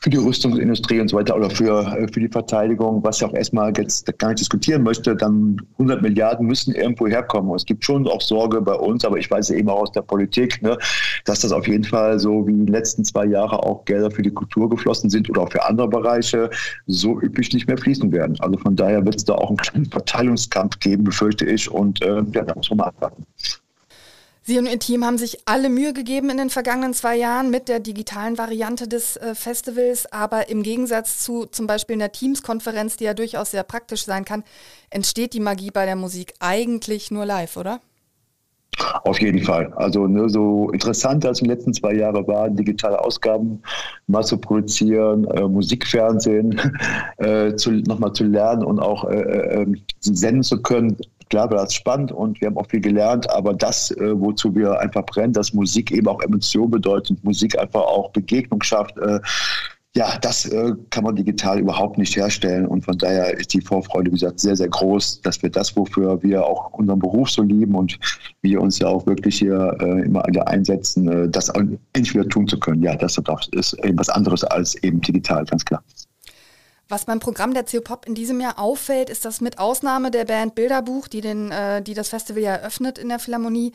für 0.00 0.10
die 0.10 0.16
Rüstungsindustrie 0.16 1.00
und 1.00 1.08
so 1.08 1.16
weiter 1.16 1.36
oder 1.36 1.50
für, 1.50 1.80
äh, 1.80 2.06
für 2.12 2.20
die 2.20 2.28
Verteidigung, 2.28 3.02
was 3.02 3.20
ja 3.20 3.28
auch 3.28 3.34
erstmal 3.34 3.72
jetzt 3.76 4.06
gar 4.18 4.28
nicht 4.28 4.40
diskutieren 4.40 4.82
möchte, 4.82 5.16
dann 5.16 5.60
100 5.72 6.02
Milliarden 6.02 6.46
müssen 6.46 6.74
irgendwo 6.74 7.08
herkommen. 7.08 7.50
Und 7.50 7.56
es 7.56 7.66
gibt 7.66 7.84
schon 7.84 8.06
auch 8.06 8.20
Sorge 8.20 8.60
bei 8.60 8.74
uns, 8.74 9.04
aber 9.04 9.18
ich 9.18 9.30
weiß 9.30 9.50
eben 9.50 9.68
auch 9.68 9.82
aus 9.82 9.92
der 9.92 10.02
Politik, 10.02 10.62
ne, 10.62 10.78
dass 11.24 11.40
das 11.40 11.50
auf 11.50 11.66
jeden 11.66 11.84
Fall 11.84 12.18
so 12.18 12.46
wie 12.46 12.52
den 12.52 12.68
letzten 12.68 13.04
zwei 13.04 13.26
Jahren 13.26 13.58
auch 13.58 13.84
Gelder 13.84 14.10
für 14.10 14.22
die 14.22 14.30
Kultur 14.30 14.70
geflossen 14.70 15.10
sind 15.10 15.28
oder 15.30 15.42
auch 15.42 15.50
für 15.50 15.64
andere 15.64 15.88
Bereiche 15.88 16.50
so 16.86 17.20
üppig 17.20 17.52
nicht 17.52 17.66
mehr 17.66 17.78
fließen 17.78 18.12
werden. 18.12 18.36
Also 18.40 18.58
von 18.58 18.76
daher 18.76 19.04
wird 19.04 19.16
es 19.16 19.24
da 19.24 19.34
auch 19.34 19.48
einen 19.48 19.56
kleinen 19.56 19.86
Verteilungskampf 19.86 20.78
geben, 20.78 21.04
befürchte 21.04 21.44
ich. 21.44 21.70
Und 21.70 22.02
äh, 22.02 22.22
ja, 22.32 22.44
da 22.44 22.54
muss 22.54 22.70
man 22.70 22.78
mal 22.78 22.84
abwarten. 22.86 23.24
Sie 24.48 24.58
und 24.58 24.64
Ihr 24.64 24.78
Team 24.78 25.04
haben 25.04 25.18
sich 25.18 25.40
alle 25.44 25.68
Mühe 25.68 25.92
gegeben 25.92 26.30
in 26.30 26.38
den 26.38 26.48
vergangenen 26.48 26.94
zwei 26.94 27.16
Jahren 27.16 27.50
mit 27.50 27.68
der 27.68 27.80
digitalen 27.80 28.38
Variante 28.38 28.88
des 28.88 29.18
äh, 29.18 29.34
Festivals, 29.34 30.10
aber 30.10 30.48
im 30.48 30.62
Gegensatz 30.62 31.22
zu 31.22 31.44
zum 31.44 31.66
Beispiel 31.66 31.96
einer 31.96 32.12
Teams-Konferenz, 32.12 32.96
die 32.96 33.04
ja 33.04 33.12
durchaus 33.12 33.50
sehr 33.50 33.62
praktisch 33.62 34.06
sein 34.06 34.24
kann, 34.24 34.44
entsteht 34.88 35.34
die 35.34 35.40
Magie 35.40 35.70
bei 35.70 35.84
der 35.84 35.96
Musik 35.96 36.32
eigentlich 36.40 37.10
nur 37.10 37.26
live, 37.26 37.58
oder? 37.58 37.82
Auf 39.04 39.20
jeden 39.20 39.42
Fall. 39.42 39.70
Also 39.74 40.06
ne, 40.06 40.30
so 40.30 40.70
interessant 40.70 41.26
als 41.26 41.40
den 41.40 41.48
letzten 41.48 41.74
zwei 41.74 41.92
Jahren 41.92 42.26
war, 42.26 42.48
digitale 42.48 42.98
Ausgaben 43.04 43.62
zu 44.22 44.38
produzieren, 44.38 45.26
äh, 45.26 45.42
Musikfernsehen 45.42 46.58
äh, 47.18 47.52
nochmal 47.86 48.14
zu 48.14 48.24
lernen 48.24 48.64
und 48.64 48.80
auch 48.80 49.04
äh, 49.10 49.20
äh 49.20 49.62
ähm, 49.62 49.82
senden 50.00 50.42
zu 50.42 50.62
können, 50.62 50.96
klar 51.28 51.50
war 51.50 51.58
das 51.58 51.74
spannend 51.74 52.12
und 52.12 52.40
wir 52.40 52.48
haben 52.48 52.56
auch 52.56 52.68
viel 52.68 52.80
gelernt, 52.80 53.30
aber 53.30 53.54
das, 53.54 53.90
äh, 53.92 54.20
wozu 54.20 54.54
wir 54.54 54.78
einfach 54.80 55.04
brennen, 55.04 55.32
dass 55.32 55.52
Musik 55.52 55.90
eben 55.90 56.08
auch 56.08 56.22
Emotion 56.22 56.70
bedeutet, 56.70 57.22
Musik 57.24 57.58
einfach 57.58 57.82
auch 57.82 58.10
Begegnung 58.10 58.62
schafft, 58.62 58.96
äh, 58.98 59.20
ja, 59.96 60.16
das 60.18 60.44
äh, 60.46 60.74
kann 60.90 61.04
man 61.04 61.16
digital 61.16 61.58
überhaupt 61.58 61.98
nicht 61.98 62.14
herstellen. 62.14 62.66
Und 62.66 62.84
von 62.84 62.96
daher 62.98 63.36
ist 63.36 63.52
die 63.52 63.60
Vorfreude, 63.60 64.10
wie 64.10 64.14
gesagt, 64.14 64.38
sehr, 64.38 64.54
sehr 64.54 64.68
groß, 64.68 65.22
dass 65.22 65.42
wir 65.42 65.50
das, 65.50 65.74
wofür 65.76 66.22
wir 66.22 66.44
auch 66.44 66.72
unseren 66.74 66.98
Beruf 66.98 67.30
so 67.30 67.42
lieben 67.42 67.74
und 67.74 67.98
wir 68.42 68.60
uns 68.60 68.78
ja 68.78 68.86
auch 68.86 69.06
wirklich 69.06 69.38
hier 69.38 69.76
äh, 69.80 70.02
immer 70.02 70.24
alle 70.24 70.46
einsetzen, 70.46 71.08
äh, 71.08 71.28
das 71.28 71.48
endlich 71.48 72.14
wieder 72.14 72.28
tun 72.28 72.46
zu 72.46 72.60
können. 72.60 72.82
Ja, 72.82 72.94
das 72.94 73.18
ist 73.52 73.72
eben 73.84 73.98
was 73.98 74.08
anderes 74.08 74.44
als 74.44 74.76
eben 74.84 75.00
digital, 75.00 75.44
ganz 75.46 75.64
klar. 75.64 75.82
Was 76.88 77.04
beim 77.04 77.20
Programm 77.20 77.52
der 77.52 77.64
CO-Pop 77.64 78.06
in 78.06 78.14
diesem 78.14 78.40
Jahr 78.40 78.58
auffällt, 78.58 79.10
ist, 79.10 79.24
dass 79.24 79.42
mit 79.42 79.58
Ausnahme 79.58 80.10
der 80.10 80.24
Band 80.24 80.54
Bilderbuch, 80.54 81.08
die, 81.08 81.20
den, 81.20 81.50
äh, 81.52 81.82
die 81.82 81.94
das 81.94 82.08
Festival 82.08 82.42
ja 82.42 82.54
eröffnet 82.54 82.96
in 82.96 83.10
der 83.10 83.18
Philharmonie, 83.18 83.72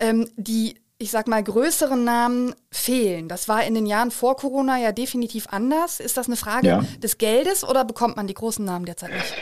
ähm, 0.00 0.28
die, 0.36 0.74
ich 0.98 1.12
sag 1.12 1.28
mal, 1.28 1.42
größeren 1.42 2.02
Namen 2.02 2.54
fehlen. 2.72 3.28
Das 3.28 3.48
war 3.48 3.64
in 3.64 3.74
den 3.74 3.86
Jahren 3.86 4.10
vor 4.10 4.36
Corona 4.36 4.78
ja 4.78 4.90
definitiv 4.90 5.46
anders. 5.50 6.00
Ist 6.00 6.16
das 6.16 6.26
eine 6.26 6.36
Frage 6.36 6.66
ja. 6.66 6.84
des 6.98 7.18
Geldes 7.18 7.62
oder 7.62 7.84
bekommt 7.84 8.16
man 8.16 8.26
die 8.26 8.34
großen 8.34 8.64
Namen 8.64 8.84
derzeit 8.84 9.12
nicht? 9.12 9.34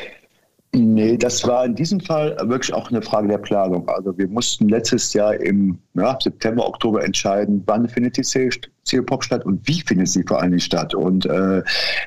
Nee, 0.77 1.17
das 1.17 1.47
war 1.47 1.65
in 1.65 1.77
diesem 1.77 2.01
Fall 2.01 2.37
wirklich 2.49 2.75
auch 2.75 2.91
eine 2.91 3.01
Frage 3.01 3.29
der 3.29 3.39
Planung. 3.39 3.89
Also 3.89 4.19
wir 4.19 4.27
mussten 4.27 4.69
letztes 4.69 5.13
Jahr 5.13 5.35
im 5.41 5.79
ja, 5.95 6.19
September, 6.21 6.67
Oktober 6.67 7.05
entscheiden, 7.05 7.63
wann 7.67 7.89
findet 7.89 8.17
die 8.17 8.23
CO-Pop 8.23 9.23
statt 9.23 9.47
und 9.47 9.67
wie 9.69 9.81
findet 9.83 10.09
sie 10.09 10.25
vor 10.25 10.43
allem 10.43 10.59
statt. 10.59 10.93
Und 10.93 11.27
äh, 11.27 11.63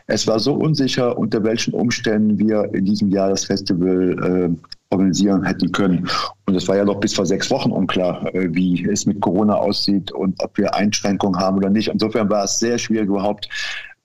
es 0.08 0.28
war 0.28 0.40
so 0.40 0.54
unsicher, 0.54 1.18
unter 1.18 1.46
welchen 1.46 1.74
Umständen 1.74 2.38
wir 2.40 2.74
in 2.74 2.84
diesem 2.84 3.10
Jahr 3.10 3.30
das 3.30 3.46
Festival 3.46 4.52
äh, 4.52 4.70
organisieren 4.90 5.46
hätten 5.46 5.72
können. 5.72 6.10
Und 6.46 6.56
es 6.56 6.68
war 6.68 6.76
ja 6.76 6.84
noch 6.84 7.00
bis 7.00 7.14
vor 7.14 7.26
sechs 7.26 7.50
Wochen 7.50 7.72
unklar, 7.72 8.36
äh, 8.36 8.50
wie 8.54 8.86
es 8.86 9.06
mit 9.06 9.22
Corona 9.22 9.56
aussieht 9.56 10.12
und 10.12 10.44
ob 10.44 10.58
wir 10.58 10.76
Einschränkungen 10.76 11.40
haben 11.40 11.56
oder 11.56 11.70
nicht. 11.70 11.88
Insofern 11.88 12.30
war 12.30 12.44
es 12.44 12.60
sehr 12.60 12.78
schwierig 12.78 13.08
überhaupt 13.08 13.48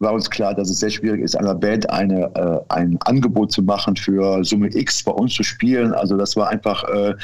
war 0.02 0.12
uns 0.12 0.28
klar, 0.28 0.54
dass 0.54 0.68
es 0.68 0.80
sehr 0.80 0.90
schwierig 0.90 1.22
ist, 1.22 1.36
einer 1.36 1.54
Band 1.54 1.88
eine, 1.88 2.30
äh, 2.34 2.60
ein 2.68 2.98
Angebot 3.02 3.52
zu 3.52 3.62
machen 3.62 3.96
für 3.96 4.44
Summe 4.44 4.68
X 4.74 5.02
bei 5.04 5.12
uns 5.12 5.34
zu 5.34 5.42
spielen. 5.42 5.92
Also 5.94 6.16
das 6.16 6.36
war 6.36 6.48
einfach, 6.48 6.84
äh, 6.84 7.14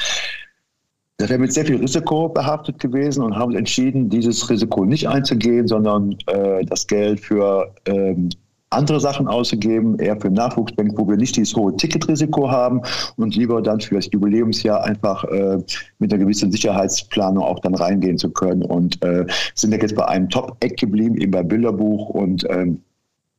das 1.19 1.29
wäre 1.29 1.41
mit 1.41 1.53
sehr 1.53 1.67
viel 1.67 1.77
Risiko 1.77 2.29
behaftet 2.29 2.79
gewesen 2.79 3.23
und 3.25 3.37
haben 3.37 3.55
entschieden, 3.55 4.09
dieses 4.09 4.49
Risiko 4.49 4.85
nicht 4.85 5.09
einzugehen, 5.09 5.67
sondern 5.67 6.17
äh, 6.29 6.65
das 6.65 6.87
Geld 6.87 7.21
für 7.21 7.75
ähm, 7.87 8.31
andere 8.71 9.01
Sachen 9.01 9.29
auszugeben, 9.29 9.99
eher 9.99 10.21
für 10.21 10.31
Nachwuchsbank, 10.31 10.93
wo 10.97 11.09
wir 11.09 11.17
nicht 11.17 11.37
dieses 11.37 11.55
hohe 11.57 11.77
Ticketrisiko 11.77 12.51
haben 12.51 12.83
und 13.17 13.35
lieber 13.35 13.63
dann 13.63 13.81
für 13.81 13.95
das 13.95 14.11
Jubiläumsjahr 14.13 14.85
einfach 14.85 15.25
äh, 15.25 15.59
mit 15.99 16.13
einer 16.13 16.23
gewissen 16.23 16.53
Sicherheitsplanung 16.53 17.43
auch 17.43 17.61
dann 17.61 17.75
reingehen 17.75 18.19
zu 18.19 18.31
können. 18.31 18.63
Und 18.63 19.03
äh, 19.03 19.27
sind 19.55 19.73
ja 19.73 19.79
jetzt 19.81 19.95
bei 19.95 20.07
einem 20.07 20.29
Top-Eck 20.29 20.77
geblieben, 20.77 21.17
eben 21.17 21.31
bei 21.31 21.43
Bilderbuch 21.43 22.11
und 22.11 22.45
ähm, 22.51 22.83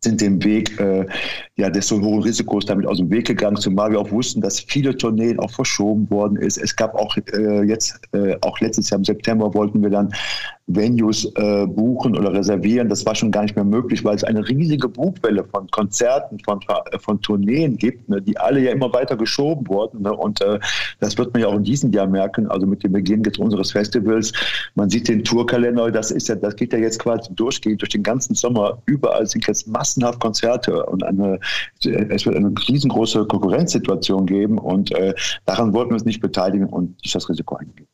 sind 0.01 0.21
dem 0.21 0.43
Weg 0.43 0.79
äh, 0.79 1.05
ja, 1.57 1.69
des 1.69 1.88
so 1.88 2.01
hohen 2.01 2.24
Risikos 2.24 2.65
damit 2.65 2.86
aus 2.86 2.98
dem 2.98 3.09
Weg 3.09 3.27
gegangen, 3.27 3.57
zumal 3.57 3.91
wir 3.91 4.00
auch 4.00 4.12
wussten, 4.12 4.39
dass 4.39 4.59
viele 4.59 4.95
Tourneen 4.95 5.39
auch 5.39 5.51
verschoben 5.51 6.09
worden 6.09 6.38
ist. 6.38 6.57
Es 6.57 6.75
gab 6.75 6.95
auch 6.95 7.17
äh, 7.17 7.63
jetzt, 7.63 8.00
äh, 8.13 8.38
auch 8.41 8.59
letztes 8.62 8.89
Jahr 8.89 9.00
im 9.00 9.05
September 9.05 9.53
wollten 9.53 9.81
wir 9.81 9.89
dann 9.89 10.13
Venues 10.69 11.25
äh, 11.35 11.65
buchen 11.65 12.15
oder 12.17 12.31
reservieren. 12.31 12.89
Das 12.89 13.05
war 13.05 13.15
schon 13.15 13.31
gar 13.31 13.41
nicht 13.41 13.55
mehr 13.55 13.65
möglich, 13.65 14.05
weil 14.05 14.15
es 14.15 14.23
eine 14.23 14.47
riesige 14.47 14.88
Buchwelle 14.88 15.43
von 15.43 15.67
Konzerten, 15.71 16.39
von, 16.39 16.59
äh, 16.91 16.99
von 16.99 17.19
Tourneen 17.21 17.75
gibt, 17.75 18.07
ne, 18.07 18.21
die 18.21 18.38
alle 18.38 18.61
ja 18.61 18.71
immer 18.71 18.93
weiter 18.93 19.17
geschoben 19.17 19.67
wurden. 19.67 20.03
Ne? 20.03 20.13
Und 20.13 20.41
äh, 20.41 20.59
das 20.99 21.17
wird 21.17 21.33
man 21.33 21.41
ja 21.41 21.47
auch 21.47 21.55
in 21.55 21.63
diesem 21.63 21.91
Jahr 21.91 22.07
merken, 22.07 22.47
also 22.47 22.67
mit 22.67 22.83
dem 22.83 22.91
Beginn 22.93 23.23
jetzt 23.23 23.39
unseres 23.39 23.71
Festivals. 23.71 24.31
Man 24.75 24.89
sieht 24.89 25.07
den 25.07 25.23
Tourkalender, 25.23 25.89
das 25.91 26.11
ist 26.11 26.27
ja, 26.27 26.35
das 26.35 26.55
geht 26.55 26.71
ja 26.71 26.79
jetzt 26.79 26.99
quasi 26.99 27.33
durchgehend 27.33 27.81
durch 27.81 27.89
den 27.89 28.03
ganzen 28.03 28.35
Sommer. 28.35 28.81
Überall 28.85 29.25
sind 29.25 29.47
jetzt 29.47 29.67
massenhaft 29.67 30.19
Konzerte 30.19 30.85
und 30.85 31.03
eine, 31.03 31.39
es 31.83 32.25
wird 32.25 32.35
eine 32.35 32.53
riesengroße 32.67 33.25
Konkurrenzsituation 33.25 34.27
geben 34.27 34.59
und 34.59 34.91
äh, 34.91 35.15
daran 35.45 35.73
wollten 35.73 35.91
wir 35.91 35.95
uns 35.95 36.05
nicht 36.05 36.21
beteiligen 36.21 36.67
und 36.67 36.95
nicht 37.03 37.15
das 37.15 37.27
Risiko 37.27 37.55
eingehen. 37.55 37.88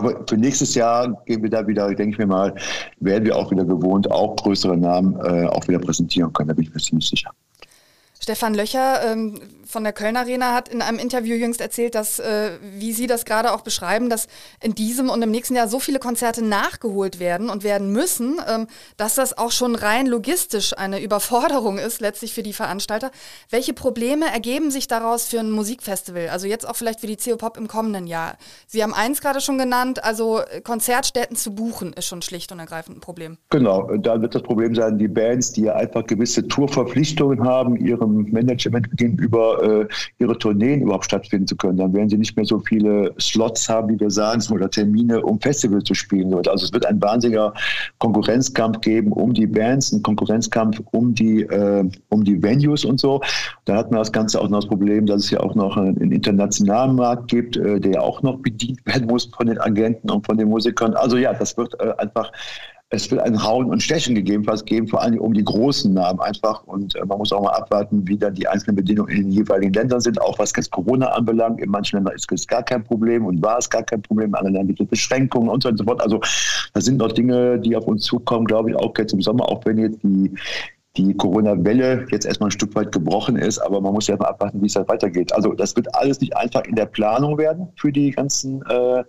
Aber 0.00 0.24
für 0.26 0.36
nächstes 0.36 0.74
Jahr 0.74 1.22
gehen 1.26 1.42
wir 1.42 1.50
da 1.50 1.66
wieder, 1.66 1.94
denke 1.94 2.12
ich 2.12 2.18
mir 2.18 2.26
mal, 2.26 2.54
werden 3.00 3.26
wir 3.26 3.36
auch 3.36 3.50
wieder 3.50 3.64
gewohnt, 3.64 4.10
auch 4.10 4.34
größere 4.36 4.76
Namen 4.76 5.14
äh, 5.16 5.46
auch 5.46 5.68
wieder 5.68 5.78
präsentieren 5.78 6.32
können. 6.32 6.48
Da 6.48 6.54
bin 6.54 6.64
ich 6.64 6.72
mir 6.72 6.80
ziemlich 6.80 7.06
sicher. 7.06 7.30
Stefan 8.20 8.52
Löcher 8.52 9.02
ähm, 9.02 9.40
von 9.64 9.82
der 9.82 9.94
Köln 9.94 10.16
Arena 10.16 10.52
hat 10.52 10.68
in 10.68 10.82
einem 10.82 10.98
Interview 10.98 11.36
jüngst 11.36 11.60
erzählt, 11.60 11.94
dass, 11.94 12.18
äh, 12.18 12.50
wie 12.76 12.92
Sie 12.92 13.06
das 13.06 13.24
gerade 13.24 13.52
auch 13.52 13.62
beschreiben, 13.62 14.10
dass 14.10 14.28
in 14.62 14.74
diesem 14.74 15.08
und 15.08 15.22
im 15.22 15.30
nächsten 15.30 15.54
Jahr 15.54 15.68
so 15.68 15.80
viele 15.80 15.98
Konzerte 15.98 16.44
nachgeholt 16.44 17.18
werden 17.18 17.48
und 17.48 17.64
werden 17.64 17.92
müssen, 17.92 18.38
ähm, 18.46 18.66
dass 18.98 19.14
das 19.14 19.38
auch 19.38 19.52
schon 19.52 19.74
rein 19.74 20.06
logistisch 20.06 20.76
eine 20.76 21.00
Überforderung 21.00 21.78
ist, 21.78 22.00
letztlich 22.00 22.34
für 22.34 22.42
die 22.42 22.52
Veranstalter. 22.52 23.10
Welche 23.48 23.72
Probleme 23.72 24.26
ergeben 24.26 24.70
sich 24.70 24.86
daraus 24.86 25.24
für 25.24 25.40
ein 25.40 25.50
Musikfestival? 25.50 26.28
Also 26.28 26.46
jetzt 26.46 26.68
auch 26.68 26.76
vielleicht 26.76 27.00
für 27.00 27.06
die 27.06 27.16
CO 27.16 27.36
Pop 27.36 27.56
im 27.56 27.68
kommenden 27.68 28.06
Jahr. 28.06 28.36
Sie 28.66 28.82
haben 28.82 28.92
eins 28.92 29.22
gerade 29.22 29.40
schon 29.40 29.56
genannt, 29.56 30.04
also 30.04 30.40
Konzertstätten 30.62 31.36
zu 31.36 31.54
buchen 31.54 31.94
ist 31.94 32.06
schon 32.06 32.20
schlicht 32.20 32.52
und 32.52 32.58
ergreifend 32.58 32.98
ein 32.98 33.00
Problem. 33.00 33.38
Genau, 33.48 33.96
da 33.96 34.20
wird 34.20 34.34
das 34.34 34.42
Problem 34.42 34.74
sein, 34.74 34.98
die 34.98 35.08
Bands, 35.08 35.52
die 35.52 35.62
ja 35.62 35.74
einfach 35.74 36.06
gewisse 36.06 36.46
Tourverpflichtungen 36.46 37.44
haben, 37.44 37.76
ihrem 38.10 38.32
Management 38.32 38.96
gegenüber 38.96 39.82
äh, 39.82 39.86
ihre 40.18 40.36
Tourneen 40.38 40.82
überhaupt 40.82 41.04
stattfinden 41.04 41.46
zu 41.46 41.56
können. 41.56 41.78
Dann 41.78 41.92
werden 41.92 42.08
sie 42.08 42.18
nicht 42.18 42.36
mehr 42.36 42.44
so 42.44 42.58
viele 42.60 43.14
Slots 43.18 43.68
haben, 43.68 43.88
wie 43.94 44.00
wir 44.00 44.10
sagen, 44.10 44.42
oder 44.50 44.70
Termine, 44.70 45.22
um 45.22 45.40
Festivals 45.40 45.84
zu 45.84 45.94
spielen. 45.94 46.32
Also 46.34 46.64
es 46.64 46.72
wird 46.72 46.86
ein 46.86 47.00
wahnsinniger 47.00 47.52
Konkurrenzkampf 47.98 48.80
geben 48.80 49.12
um 49.12 49.34
die 49.34 49.46
Bands, 49.46 49.92
ein 49.92 50.02
Konkurrenzkampf 50.02 50.80
um 50.92 51.14
die, 51.14 51.42
äh, 51.42 51.84
um 52.08 52.24
die 52.24 52.42
Venues 52.42 52.84
und 52.84 53.00
so. 53.00 53.20
Da 53.64 53.76
hat 53.76 53.90
man 53.90 54.00
das 54.00 54.12
Ganze 54.12 54.40
auch 54.40 54.48
noch 54.48 54.60
das 54.60 54.68
Problem, 54.68 55.06
dass 55.06 55.24
es 55.24 55.30
ja 55.30 55.40
auch 55.40 55.54
noch 55.54 55.76
einen 55.76 56.12
internationalen 56.12 56.96
Markt 56.96 57.28
gibt, 57.28 57.56
äh, 57.56 57.80
der 57.80 57.92
ja 57.92 58.00
auch 58.00 58.22
noch 58.22 58.38
bedient 58.38 58.84
werden 58.86 59.06
muss 59.06 59.26
von 59.26 59.46
den 59.46 59.58
Agenten 59.58 60.10
und 60.10 60.26
von 60.26 60.36
den 60.36 60.48
Musikern. 60.48 60.94
Also 60.94 61.16
ja, 61.16 61.32
das 61.32 61.56
wird 61.56 61.74
äh, 61.80 61.92
einfach 61.98 62.32
es 62.92 63.08
wird 63.08 63.20
ein 63.20 63.40
Hauen 63.40 63.66
und 63.66 63.82
Stechen 63.82 64.16
gegebenenfalls 64.16 64.64
geben, 64.64 64.88
vor 64.88 65.00
allem 65.00 65.20
um 65.20 65.32
die 65.32 65.44
großen 65.44 65.94
Namen 65.94 66.20
einfach. 66.20 66.64
Und 66.64 66.96
äh, 66.96 67.04
man 67.04 67.18
muss 67.18 67.32
auch 67.32 67.42
mal 67.42 67.52
abwarten, 67.52 68.06
wie 68.06 68.18
dann 68.18 68.34
die 68.34 68.48
einzelnen 68.48 68.76
Bedingungen 68.76 69.10
in 69.10 69.22
den 69.22 69.30
jeweiligen 69.30 69.72
Ländern 69.72 70.00
sind, 70.00 70.20
auch 70.20 70.38
was 70.40 70.52
jetzt 70.56 70.72
Corona 70.72 71.06
anbelangt. 71.06 71.60
In 71.60 71.70
manchen 71.70 71.96
Ländern 71.96 72.16
ist 72.16 72.30
es 72.30 72.46
gar 72.48 72.64
kein 72.64 72.82
Problem 72.82 73.24
und 73.24 73.40
war 73.42 73.58
es 73.58 73.70
gar 73.70 73.84
kein 73.84 74.02
Problem. 74.02 74.30
In 74.30 74.34
anderen 74.34 74.54
Ländern 74.54 74.74
gibt 74.74 74.80
es 74.80 74.88
Beschränkungen 74.88 75.48
und 75.48 75.62
so 75.62 75.68
und 75.68 75.76
so 75.78 75.84
fort. 75.84 76.02
Also 76.02 76.20
das 76.74 76.84
sind 76.84 76.96
noch 76.96 77.12
Dinge, 77.12 77.60
die 77.60 77.76
auf 77.76 77.86
uns 77.86 78.02
zukommen, 78.02 78.44
glaube 78.44 78.70
ich, 78.70 78.76
auch 78.76 78.92
jetzt 78.98 79.12
im 79.12 79.22
Sommer, 79.22 79.48
auch 79.48 79.64
wenn 79.64 79.78
jetzt 79.78 80.02
die 80.02 80.34
die 80.96 81.14
Corona-Welle 81.14 82.06
jetzt 82.10 82.26
erstmal 82.26 82.48
ein 82.48 82.50
Stück 82.50 82.74
weit 82.74 82.90
gebrochen 82.90 83.36
ist, 83.36 83.60
aber 83.60 83.80
man 83.80 83.92
muss 83.92 84.08
ja 84.08 84.16
mal 84.16 84.26
abwarten, 84.26 84.60
wie 84.60 84.66
es 84.66 84.74
halt 84.74 84.88
weitergeht. 84.88 85.32
Also 85.32 85.52
das 85.52 85.76
wird 85.76 85.94
alles 85.94 86.20
nicht 86.20 86.36
einfach 86.36 86.64
in 86.64 86.74
der 86.74 86.86
Planung 86.86 87.38
werden 87.38 87.68
für 87.76 87.92
die 87.92 88.10
ganzen 88.10 88.60
äh, 88.68 89.04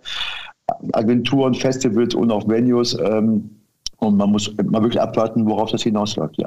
Agenturen, 0.92 1.54
Festivals 1.54 2.14
und 2.14 2.30
auch 2.30 2.48
Venues. 2.48 2.96
Ähm, 3.00 3.61
und 4.02 4.16
man 4.16 4.30
muss 4.30 4.52
mal 4.56 4.82
wirklich 4.82 5.00
abwarten, 5.00 5.46
worauf 5.46 5.70
das 5.70 5.82
hinausläuft, 5.82 6.38
ja. 6.38 6.46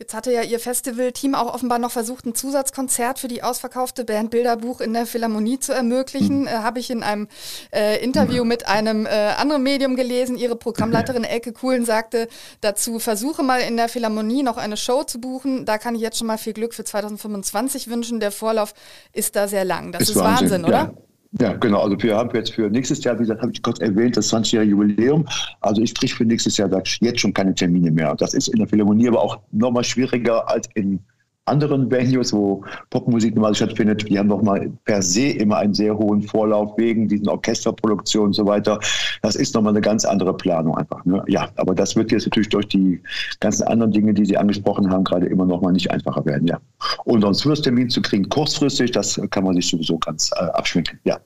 Jetzt 0.00 0.12
hatte 0.12 0.32
ja 0.32 0.42
Ihr 0.42 0.58
Festival-Team 0.58 1.36
auch 1.36 1.54
offenbar 1.54 1.78
noch 1.78 1.92
versucht, 1.92 2.26
ein 2.26 2.34
Zusatzkonzert 2.34 3.20
für 3.20 3.28
die 3.28 3.44
ausverkaufte 3.44 4.04
Band 4.04 4.30
Bilderbuch 4.30 4.80
in 4.80 4.92
der 4.92 5.06
Philharmonie 5.06 5.60
zu 5.60 5.72
ermöglichen. 5.72 6.40
Mhm. 6.40 6.46
Äh, 6.48 6.50
Habe 6.50 6.80
ich 6.80 6.90
in 6.90 7.04
einem 7.04 7.28
äh, 7.72 8.02
Interview 8.02 8.42
mhm. 8.42 8.48
mit 8.48 8.66
einem 8.66 9.06
äh, 9.06 9.10
anderen 9.38 9.62
Medium 9.62 9.94
gelesen. 9.94 10.36
Ihre 10.36 10.56
Programmleiterin 10.56 11.22
Elke 11.22 11.52
Kuhlen 11.52 11.84
sagte 11.84 12.26
dazu, 12.60 12.98
versuche 12.98 13.44
mal 13.44 13.60
in 13.60 13.76
der 13.76 13.88
Philharmonie 13.88 14.42
noch 14.42 14.56
eine 14.56 14.76
Show 14.76 15.04
zu 15.04 15.20
buchen. 15.20 15.64
Da 15.64 15.78
kann 15.78 15.94
ich 15.94 16.00
jetzt 16.00 16.18
schon 16.18 16.26
mal 16.26 16.38
viel 16.38 16.54
Glück 16.54 16.74
für 16.74 16.84
2025 16.84 17.88
wünschen. 17.88 18.18
Der 18.18 18.32
Vorlauf 18.32 18.74
ist 19.12 19.36
da 19.36 19.46
sehr 19.46 19.64
lang. 19.64 19.92
Das 19.92 20.02
ist, 20.02 20.10
ist 20.10 20.16
Wahnsinn, 20.16 20.64
Wahnsinn, 20.64 20.64
oder? 20.64 20.76
Ja. 20.76 20.94
Ja, 21.40 21.52
genau. 21.54 21.80
Also 21.82 22.00
wir 22.00 22.16
haben 22.16 22.30
jetzt 22.32 22.52
für 22.52 22.70
nächstes 22.70 23.02
Jahr, 23.02 23.16
wie 23.16 23.22
gesagt, 23.22 23.42
habe 23.42 23.50
ich 23.52 23.60
kurz 23.60 23.80
erwähnt, 23.80 24.16
das 24.16 24.32
20-jährige 24.32 24.70
Jubiläum. 24.70 25.26
Also 25.60 25.82
ich 25.82 25.90
sprich 25.90 26.14
für 26.14 26.24
nächstes 26.24 26.56
Jahr 26.56 26.70
jetzt 27.00 27.20
schon 27.20 27.34
keine 27.34 27.54
Termine 27.54 27.90
mehr. 27.90 28.14
Das 28.14 28.34
ist 28.34 28.48
in 28.48 28.58
der 28.58 28.68
Philharmonie 28.68 29.08
aber 29.08 29.20
auch 29.20 29.40
nochmal 29.50 29.82
schwieriger 29.82 30.48
als 30.48 30.68
in 30.74 31.00
anderen 31.46 31.90
Venues, 31.90 32.32
wo 32.32 32.64
Popmusik 32.90 33.34
normal 33.34 33.54
stattfindet, 33.54 34.08
die 34.08 34.18
haben 34.18 34.28
nochmal 34.28 34.70
per 34.84 35.02
se 35.02 35.28
immer 35.28 35.58
einen 35.58 35.74
sehr 35.74 35.96
hohen 35.96 36.22
Vorlauf 36.22 36.76
wegen 36.78 37.06
diesen 37.06 37.28
Orchesterproduktionen 37.28 38.28
und 38.28 38.32
so 38.32 38.46
weiter. 38.46 38.78
Das 39.22 39.36
ist 39.36 39.54
nochmal 39.54 39.72
eine 39.72 39.82
ganz 39.82 40.04
andere 40.04 40.34
Planung 40.34 40.76
einfach. 40.76 41.04
Ne? 41.04 41.22
Ja, 41.26 41.48
aber 41.56 41.74
das 41.74 41.96
wird 41.96 42.12
jetzt 42.12 42.24
natürlich 42.24 42.48
durch 42.48 42.68
die 42.68 43.00
ganzen 43.40 43.64
anderen 43.64 43.92
Dinge, 43.92 44.14
die 44.14 44.24
Sie 44.24 44.38
angesprochen 44.38 44.90
haben, 44.90 45.04
gerade 45.04 45.26
immer 45.26 45.44
nochmal 45.44 45.72
nicht 45.72 45.90
einfacher 45.90 46.24
werden. 46.24 46.46
Ja. 46.46 46.58
Und 47.04 47.20
sonst 47.20 47.38
Zusatztermin 47.40 47.90
zu 47.90 48.00
kriegen, 48.00 48.28
kurzfristig, 48.28 48.92
das 48.92 49.20
kann 49.30 49.44
man 49.44 49.54
sich 49.54 49.68
sowieso 49.68 49.98
ganz 49.98 50.30
äh, 50.36 50.44
abschminken. 50.44 50.98
Ja. 51.04 51.18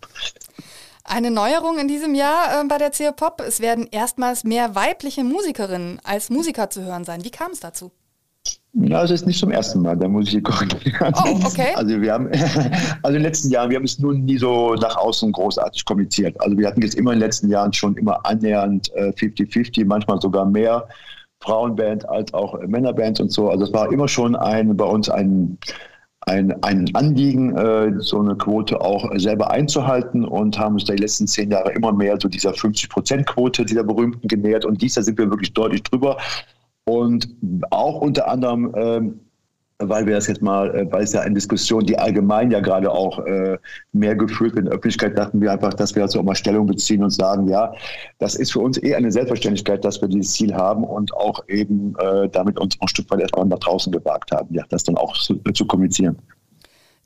Eine 1.04 1.30
Neuerung 1.30 1.78
in 1.78 1.88
diesem 1.88 2.14
Jahr 2.14 2.60
äh, 2.60 2.66
bei 2.66 2.76
der 2.76 2.90
CO 2.90 3.12
Pop, 3.12 3.40
es 3.46 3.60
werden 3.60 3.86
erstmals 3.90 4.44
mehr 4.44 4.74
weibliche 4.74 5.22
Musikerinnen 5.22 6.00
als 6.02 6.28
Musiker 6.28 6.70
zu 6.70 6.82
hören 6.82 7.04
sein. 7.04 7.24
Wie 7.24 7.30
kam 7.30 7.52
es 7.52 7.60
dazu? 7.60 7.92
Ja, 8.74 9.02
es 9.02 9.10
ist 9.10 9.26
nicht 9.26 9.38
zum 9.38 9.50
ersten 9.50 9.82
Mal, 9.82 9.96
da 9.96 10.08
muss 10.08 10.32
ich 10.32 10.44
korrigieren. 10.44 11.12
Oh, 11.24 11.38
okay. 11.44 11.72
Also 11.74 12.00
wir 12.00 12.12
haben, 12.12 12.28
also 13.02 13.08
in 13.08 13.14
den 13.14 13.22
letzten 13.22 13.50
Jahren, 13.50 13.70
wir 13.70 13.76
haben 13.76 13.84
es 13.84 13.98
nun 13.98 14.24
nie 14.24 14.38
so 14.38 14.74
nach 14.74 14.96
außen 14.96 15.32
großartig 15.32 15.84
kommuniziert. 15.84 16.40
Also 16.40 16.56
wir 16.56 16.66
hatten 16.66 16.82
jetzt 16.82 16.94
immer 16.94 17.12
in 17.12 17.18
den 17.18 17.26
letzten 17.26 17.48
Jahren 17.48 17.72
schon 17.72 17.96
immer 17.96 18.24
annähernd 18.26 18.90
50-50, 18.92 19.80
äh, 19.80 19.84
manchmal 19.84 20.20
sogar 20.20 20.44
mehr 20.44 20.86
Frauenband 21.40 22.08
als 22.08 22.34
auch 22.34 22.60
Männerbands 22.66 23.20
und 23.20 23.32
so. 23.32 23.48
Also 23.48 23.64
es 23.64 23.72
war 23.72 23.90
immer 23.90 24.06
schon 24.06 24.36
ein, 24.36 24.76
bei 24.76 24.84
uns 24.84 25.08
ein, 25.08 25.58
ein, 26.20 26.62
ein 26.62 26.94
Anliegen, 26.94 27.56
äh, 27.56 27.92
so 27.98 28.20
eine 28.20 28.36
Quote 28.36 28.80
auch 28.80 29.10
selber 29.16 29.50
einzuhalten 29.50 30.24
und 30.24 30.58
haben 30.58 30.74
uns 30.74 30.84
da 30.84 30.94
die 30.94 31.02
letzten 31.02 31.26
zehn 31.26 31.50
Jahre 31.50 31.72
immer 31.72 31.92
mehr 31.92 32.18
so 32.20 32.28
dieser 32.28 32.50
50-Prozent-Quote, 32.50 33.64
dieser 33.64 33.84
berühmten, 33.84 34.28
genähert. 34.28 34.64
Und 34.64 34.82
dies, 34.82 34.94
sind 34.94 35.16
wir 35.16 35.30
wirklich 35.30 35.54
deutlich 35.54 35.82
drüber. 35.84 36.18
Und 36.88 37.28
auch 37.70 38.00
unter 38.00 38.28
anderem, 38.28 38.72
ähm, 38.74 39.20
weil 39.78 40.06
wir 40.06 40.14
das 40.14 40.26
jetzt 40.26 40.40
mal, 40.40 40.74
äh, 40.74 40.90
weil 40.90 41.02
es 41.02 41.12
ja 41.12 41.20
eine 41.20 41.34
Diskussion, 41.34 41.84
die 41.84 41.98
allgemein 41.98 42.50
ja 42.50 42.60
gerade 42.60 42.90
auch 42.90 43.18
äh, 43.26 43.58
mehr 43.92 44.16
geführt 44.16 44.54
wird 44.54 44.60
in 44.60 44.64
der 44.64 44.74
Öffentlichkeit, 44.74 45.16
dachten 45.16 45.40
wir 45.40 45.52
einfach, 45.52 45.74
dass 45.74 45.94
wir 45.94 46.02
dazu 46.02 46.18
auch 46.18 46.24
mal 46.24 46.34
Stellung 46.34 46.66
beziehen 46.66 47.04
und 47.04 47.10
sagen, 47.10 47.46
ja, 47.46 47.72
das 48.18 48.36
ist 48.36 48.52
für 48.52 48.60
uns 48.60 48.82
eh 48.82 48.94
eine 48.94 49.12
Selbstverständlichkeit, 49.12 49.84
dass 49.84 50.00
wir 50.00 50.08
dieses 50.08 50.32
Ziel 50.32 50.54
haben 50.54 50.82
und 50.82 51.14
auch 51.14 51.46
eben 51.48 51.94
äh, 51.98 52.28
damit 52.30 52.58
uns 52.58 52.80
ein 52.80 52.88
Stück 52.88 53.10
weit 53.10 53.20
erstmal 53.20 53.44
nach 53.44 53.58
draußen 53.58 53.92
gewagt 53.92 54.32
haben, 54.32 54.52
ja, 54.54 54.64
das 54.70 54.82
dann 54.82 54.96
auch 54.96 55.14
zu, 55.14 55.38
zu 55.52 55.66
kommunizieren. 55.66 56.16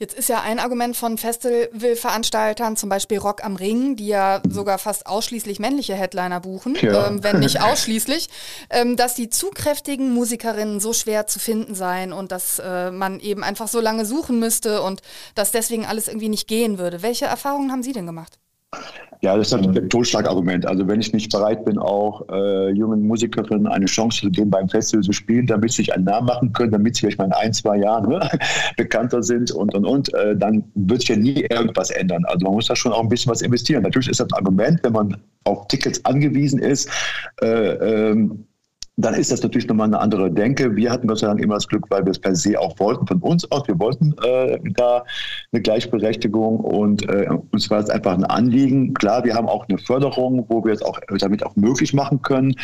Jetzt 0.02 0.14
ist 0.14 0.28
ja 0.28 0.40
ein 0.40 0.58
Argument 0.58 0.96
von 0.96 1.16
Festivalveranstaltern, 1.16 2.76
zum 2.76 2.88
Beispiel 2.88 3.18
Rock 3.18 3.44
am 3.44 3.54
Ring, 3.54 3.94
die 3.94 4.08
ja 4.08 4.42
sogar 4.50 4.78
fast 4.78 5.06
ausschließlich 5.06 5.60
männliche 5.60 5.94
Headliner 5.94 6.40
buchen, 6.40 6.74
ja. 6.74 7.06
ähm, 7.06 7.22
wenn 7.22 7.38
nicht 7.38 7.60
ausschließlich, 7.62 8.28
ähm, 8.70 8.96
dass 8.96 9.14
die 9.14 9.30
zu 9.30 9.50
kräftigen 9.50 10.12
Musikerinnen 10.12 10.80
so 10.80 10.92
schwer 10.92 11.28
zu 11.28 11.38
finden 11.38 11.76
seien 11.76 12.12
und 12.12 12.32
dass 12.32 12.58
äh, 12.58 12.90
man 12.90 13.20
eben 13.20 13.44
einfach 13.44 13.68
so 13.68 13.78
lange 13.80 14.04
suchen 14.04 14.40
müsste 14.40 14.82
und 14.82 15.02
dass 15.36 15.52
deswegen 15.52 15.86
alles 15.86 16.08
irgendwie 16.08 16.30
nicht 16.30 16.48
gehen 16.48 16.78
würde. 16.78 17.02
Welche 17.02 17.26
Erfahrungen 17.26 17.70
haben 17.70 17.84
Sie 17.84 17.92
denn 17.92 18.06
gemacht? 18.06 18.40
Ja, 19.22 19.36
das 19.36 19.48
ist 19.48 19.52
natürlich 19.52 19.82
ein 19.82 19.88
Totschlagargument. 19.88 20.66
Also 20.66 20.88
wenn 20.88 21.00
ich 21.00 21.12
nicht 21.12 21.30
bereit 21.30 21.64
bin, 21.64 21.78
auch 21.78 22.28
äh, 22.28 22.70
jungen 22.70 23.06
Musikerinnen 23.06 23.68
eine 23.68 23.86
Chance 23.86 24.22
zu 24.22 24.30
geben, 24.32 24.50
beim 24.50 24.68
Festival 24.68 25.04
zu 25.04 25.12
spielen, 25.12 25.46
damit 25.46 25.70
sie 25.70 25.82
sich 25.82 25.94
einen 25.94 26.04
Namen 26.04 26.26
machen 26.26 26.52
können, 26.52 26.72
damit 26.72 26.96
sie 26.96 27.02
vielleicht 27.02 27.18
mal 27.18 27.26
in 27.26 27.32
ein, 27.32 27.52
zwei 27.52 27.76
Jahren 27.76 28.08
ne, 28.08 28.28
bekannter 28.76 29.22
sind 29.22 29.52
und, 29.52 29.76
und, 29.76 29.86
und, 29.86 30.12
äh, 30.14 30.36
dann 30.36 30.64
wird 30.74 31.02
sich 31.02 31.10
ja 31.10 31.16
nie 31.16 31.42
irgendwas 31.42 31.90
ändern. 31.90 32.24
Also 32.26 32.44
man 32.44 32.54
muss 32.54 32.66
da 32.66 32.74
schon 32.74 32.92
auch 32.92 33.00
ein 33.00 33.08
bisschen 33.08 33.30
was 33.30 33.42
investieren. 33.42 33.84
Natürlich 33.84 34.08
ist 34.08 34.18
das 34.18 34.26
ein 34.26 34.38
Argument, 34.38 34.80
wenn 34.82 34.92
man 34.92 35.16
auf 35.44 35.68
Tickets 35.68 36.04
angewiesen 36.04 36.58
ist, 36.58 36.90
äh, 37.42 37.46
ähm, 37.46 38.44
dann 38.96 39.14
ist 39.14 39.32
das 39.32 39.42
natürlich 39.42 39.66
nochmal 39.68 39.86
eine 39.86 40.00
andere 40.00 40.30
Denke. 40.30 40.76
Wir 40.76 40.90
hatten 40.90 41.06
Gott 41.06 41.18
sei 41.18 41.26
Dank 41.26 41.40
immer 41.40 41.54
das 41.54 41.66
Glück, 41.66 41.86
weil 41.88 42.04
wir 42.04 42.10
es 42.10 42.18
per 42.18 42.34
se 42.34 42.58
auch 42.60 42.78
wollten 42.78 43.06
von 43.06 43.18
uns 43.20 43.50
aus. 43.50 43.66
Wir 43.66 43.78
wollten 43.78 44.14
äh, 44.22 44.58
da 44.74 45.04
eine 45.50 45.62
Gleichberechtigung 45.62 46.60
und 46.60 47.08
äh, 47.08 47.26
uns 47.52 47.70
war 47.70 47.80
es 47.80 47.88
einfach 47.88 48.12
ein 48.12 48.24
Anliegen. 48.24 48.92
Klar, 48.92 49.24
wir 49.24 49.34
haben 49.34 49.48
auch 49.48 49.66
eine 49.68 49.78
Förderung, 49.78 50.44
wo 50.48 50.62
wir 50.64 50.72
es 50.72 50.82
auch 50.82 51.00
damit 51.18 51.44
auch 51.44 51.56
möglich 51.56 51.94
machen 51.94 52.20
können, 52.20 52.54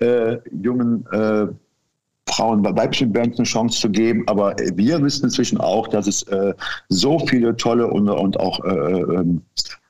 äh, 0.00 0.38
jungen 0.60 1.06
äh, 1.12 1.46
Frauen, 2.28 2.62
bei 2.62 2.76
weiblichen 2.76 3.12
Bands 3.12 3.38
eine 3.38 3.46
Chance 3.46 3.80
zu 3.80 3.88
geben. 3.88 4.24
Aber 4.26 4.56
wir 4.74 5.00
wissen 5.02 5.26
inzwischen 5.26 5.58
auch, 5.58 5.86
dass 5.86 6.08
es 6.08 6.24
äh, 6.24 6.52
so 6.88 7.20
viele 7.20 7.56
tolle 7.56 7.86
und, 7.86 8.08
und 8.08 8.40
auch 8.40 8.64
äh, 8.64 8.70
ähm, 8.70 9.42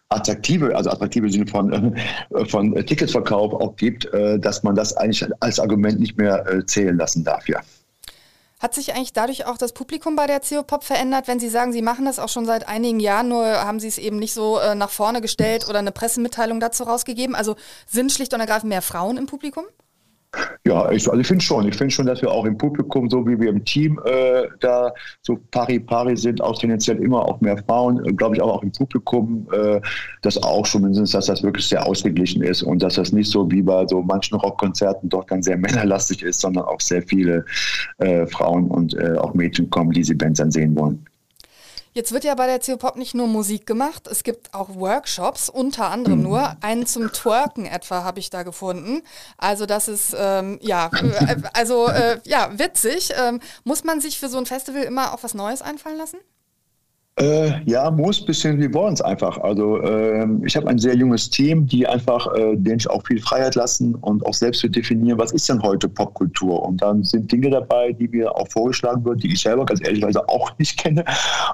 attraktive, 0.08 0.74
also 0.76 0.90
attraktive 0.90 1.30
Sinne 1.30 1.46
von, 1.46 1.72
äh, 1.72 2.46
von 2.46 2.74
Ticketverkauf 2.74 3.52
auch 3.54 3.76
gibt, 3.76 4.06
äh, 4.12 4.38
dass 4.38 4.62
man 4.62 4.74
das 4.74 4.96
eigentlich 4.96 5.26
als 5.40 5.58
Argument 5.58 5.98
nicht 5.98 6.16
mehr 6.16 6.46
äh, 6.46 6.64
zählen 6.64 6.96
lassen 6.96 7.24
darf, 7.24 7.48
ja. 7.48 7.60
Hat 8.58 8.74
sich 8.74 8.94
eigentlich 8.94 9.12
dadurch 9.12 9.44
auch 9.44 9.58
das 9.58 9.72
Publikum 9.72 10.16
bei 10.16 10.26
der 10.26 10.40
CO-Pop 10.40 10.82
verändert, 10.82 11.28
wenn 11.28 11.38
Sie 11.38 11.50
sagen, 11.50 11.72
Sie 11.72 11.82
machen 11.82 12.06
das 12.06 12.18
auch 12.18 12.30
schon 12.30 12.46
seit 12.46 12.66
einigen 12.66 13.00
Jahren, 13.00 13.28
nur 13.28 13.44
haben 13.44 13.80
Sie 13.80 13.88
es 13.88 13.98
eben 13.98 14.18
nicht 14.18 14.32
so 14.32 14.58
nach 14.74 14.88
vorne 14.88 15.20
gestellt 15.20 15.68
oder 15.68 15.78
eine 15.78 15.92
Pressemitteilung 15.92 16.58
dazu 16.58 16.84
rausgegeben? 16.84 17.34
Also 17.34 17.56
sind 17.86 18.12
schlicht 18.12 18.32
und 18.32 18.40
ergreifend 18.40 18.70
mehr 18.70 18.80
Frauen 18.80 19.18
im 19.18 19.26
Publikum? 19.26 19.66
Ja, 20.66 20.90
ich, 20.90 21.08
also 21.08 21.20
ich 21.20 21.26
finde 21.26 21.44
schon. 21.44 21.68
Ich 21.68 21.76
finde 21.76 21.92
schon, 21.92 22.06
dass 22.06 22.22
wir 22.22 22.30
auch 22.30 22.44
im 22.44 22.58
Publikum, 22.58 23.08
so 23.08 23.26
wie 23.26 23.38
wir 23.38 23.50
im 23.50 23.64
Team 23.64 24.00
äh, 24.04 24.42
da 24.60 24.92
so 25.22 25.38
pari 25.50 25.78
pari 25.78 26.16
sind, 26.16 26.40
auch 26.40 26.58
tendenziell 26.58 26.98
immer 27.02 27.24
auch 27.24 27.40
mehr 27.40 27.56
Frauen, 27.58 28.04
äh, 28.04 28.12
glaube 28.12 28.36
ich 28.36 28.42
auch, 28.42 28.56
auch 28.56 28.62
im 28.62 28.72
Publikum, 28.72 29.46
äh, 29.52 29.80
das 30.22 30.42
auch 30.42 30.66
schon 30.66 30.82
mindestens, 30.82 31.12
dass 31.12 31.26
das 31.26 31.42
wirklich 31.42 31.66
sehr 31.66 31.86
ausgeglichen 31.86 32.42
ist 32.42 32.62
und 32.62 32.82
dass 32.82 32.94
das 32.94 33.12
nicht 33.12 33.30
so 33.30 33.50
wie 33.50 33.62
bei 33.62 33.86
so 33.86 34.02
manchen 34.02 34.36
Rockkonzerten 34.36 35.08
doch 35.08 35.24
dann 35.24 35.42
sehr 35.42 35.56
männerlastig 35.66 36.22
ist, 36.22 36.40
sondern 36.40 36.64
auch 36.64 36.80
sehr 36.80 37.02
viele 37.02 37.44
äh, 37.98 38.26
Frauen 38.26 38.68
und 38.68 38.94
äh, 38.94 39.16
auch 39.18 39.34
Mädchen 39.34 39.70
kommen, 39.70 39.90
die 39.90 40.00
diese 40.00 40.14
Bands 40.14 40.38
dann 40.38 40.50
sehen 40.50 40.76
wollen. 40.76 41.04
Jetzt 41.96 42.12
wird 42.12 42.24
ja 42.24 42.34
bei 42.34 42.46
der 42.46 42.60
CO-Pop 42.60 42.96
nicht 42.96 43.14
nur 43.14 43.26
Musik 43.26 43.64
gemacht, 43.64 44.06
es 44.06 44.22
gibt 44.22 44.52
auch 44.52 44.74
Workshops, 44.74 45.48
unter 45.48 45.90
anderem 45.90 46.18
mhm. 46.18 46.24
nur 46.24 46.56
einen 46.60 46.84
zum 46.84 47.10
Twerken 47.10 47.64
etwa 47.64 48.04
habe 48.04 48.20
ich 48.20 48.28
da 48.28 48.42
gefunden. 48.42 49.00
Also 49.38 49.64
das 49.64 49.88
ist 49.88 50.14
ähm, 50.14 50.58
ja 50.60 50.90
äh, 50.92 51.36
also 51.54 51.88
äh, 51.88 52.20
ja 52.26 52.50
witzig. 52.58 53.14
Ähm, 53.16 53.40
muss 53.64 53.82
man 53.82 54.02
sich 54.02 54.18
für 54.18 54.28
so 54.28 54.36
ein 54.36 54.44
Festival 54.44 54.82
immer 54.82 55.14
auch 55.14 55.22
was 55.22 55.32
Neues 55.32 55.62
einfallen 55.62 55.96
lassen? 55.96 56.18
Äh, 57.18 57.62
ja, 57.64 57.90
muss, 57.90 58.22
bisschen 58.22 58.60
wie 58.60 58.72
wollen 58.74 58.92
es 58.92 59.00
einfach. 59.00 59.38
Also 59.38 59.82
ähm, 59.82 60.42
ich 60.44 60.54
habe 60.54 60.68
ein 60.68 60.78
sehr 60.78 60.94
junges 60.94 61.30
Team, 61.30 61.66
die 61.66 61.86
einfach, 61.86 62.26
äh, 62.34 62.56
denen 62.56 62.76
ich 62.76 62.90
auch 62.90 63.06
viel 63.06 63.18
Freiheit 63.22 63.54
lassen 63.54 63.94
und 63.94 64.24
auch 64.26 64.34
selbst 64.34 64.60
zu 64.60 64.68
definieren, 64.68 65.18
was 65.18 65.32
ist 65.32 65.48
denn 65.48 65.62
heute 65.62 65.88
Popkultur? 65.88 66.62
Und 66.62 66.82
dann 66.82 67.02
sind 67.04 67.32
Dinge 67.32 67.48
dabei, 67.48 67.92
die 67.92 68.08
mir 68.08 68.36
auch 68.36 68.46
vorgeschlagen 68.48 69.02
wird, 69.06 69.22
die 69.22 69.32
ich 69.32 69.40
selber 69.40 69.64
ganz 69.64 69.80
ehrlicherweise 69.80 70.28
auch 70.28 70.50
nicht 70.58 70.78
kenne, 70.82 71.06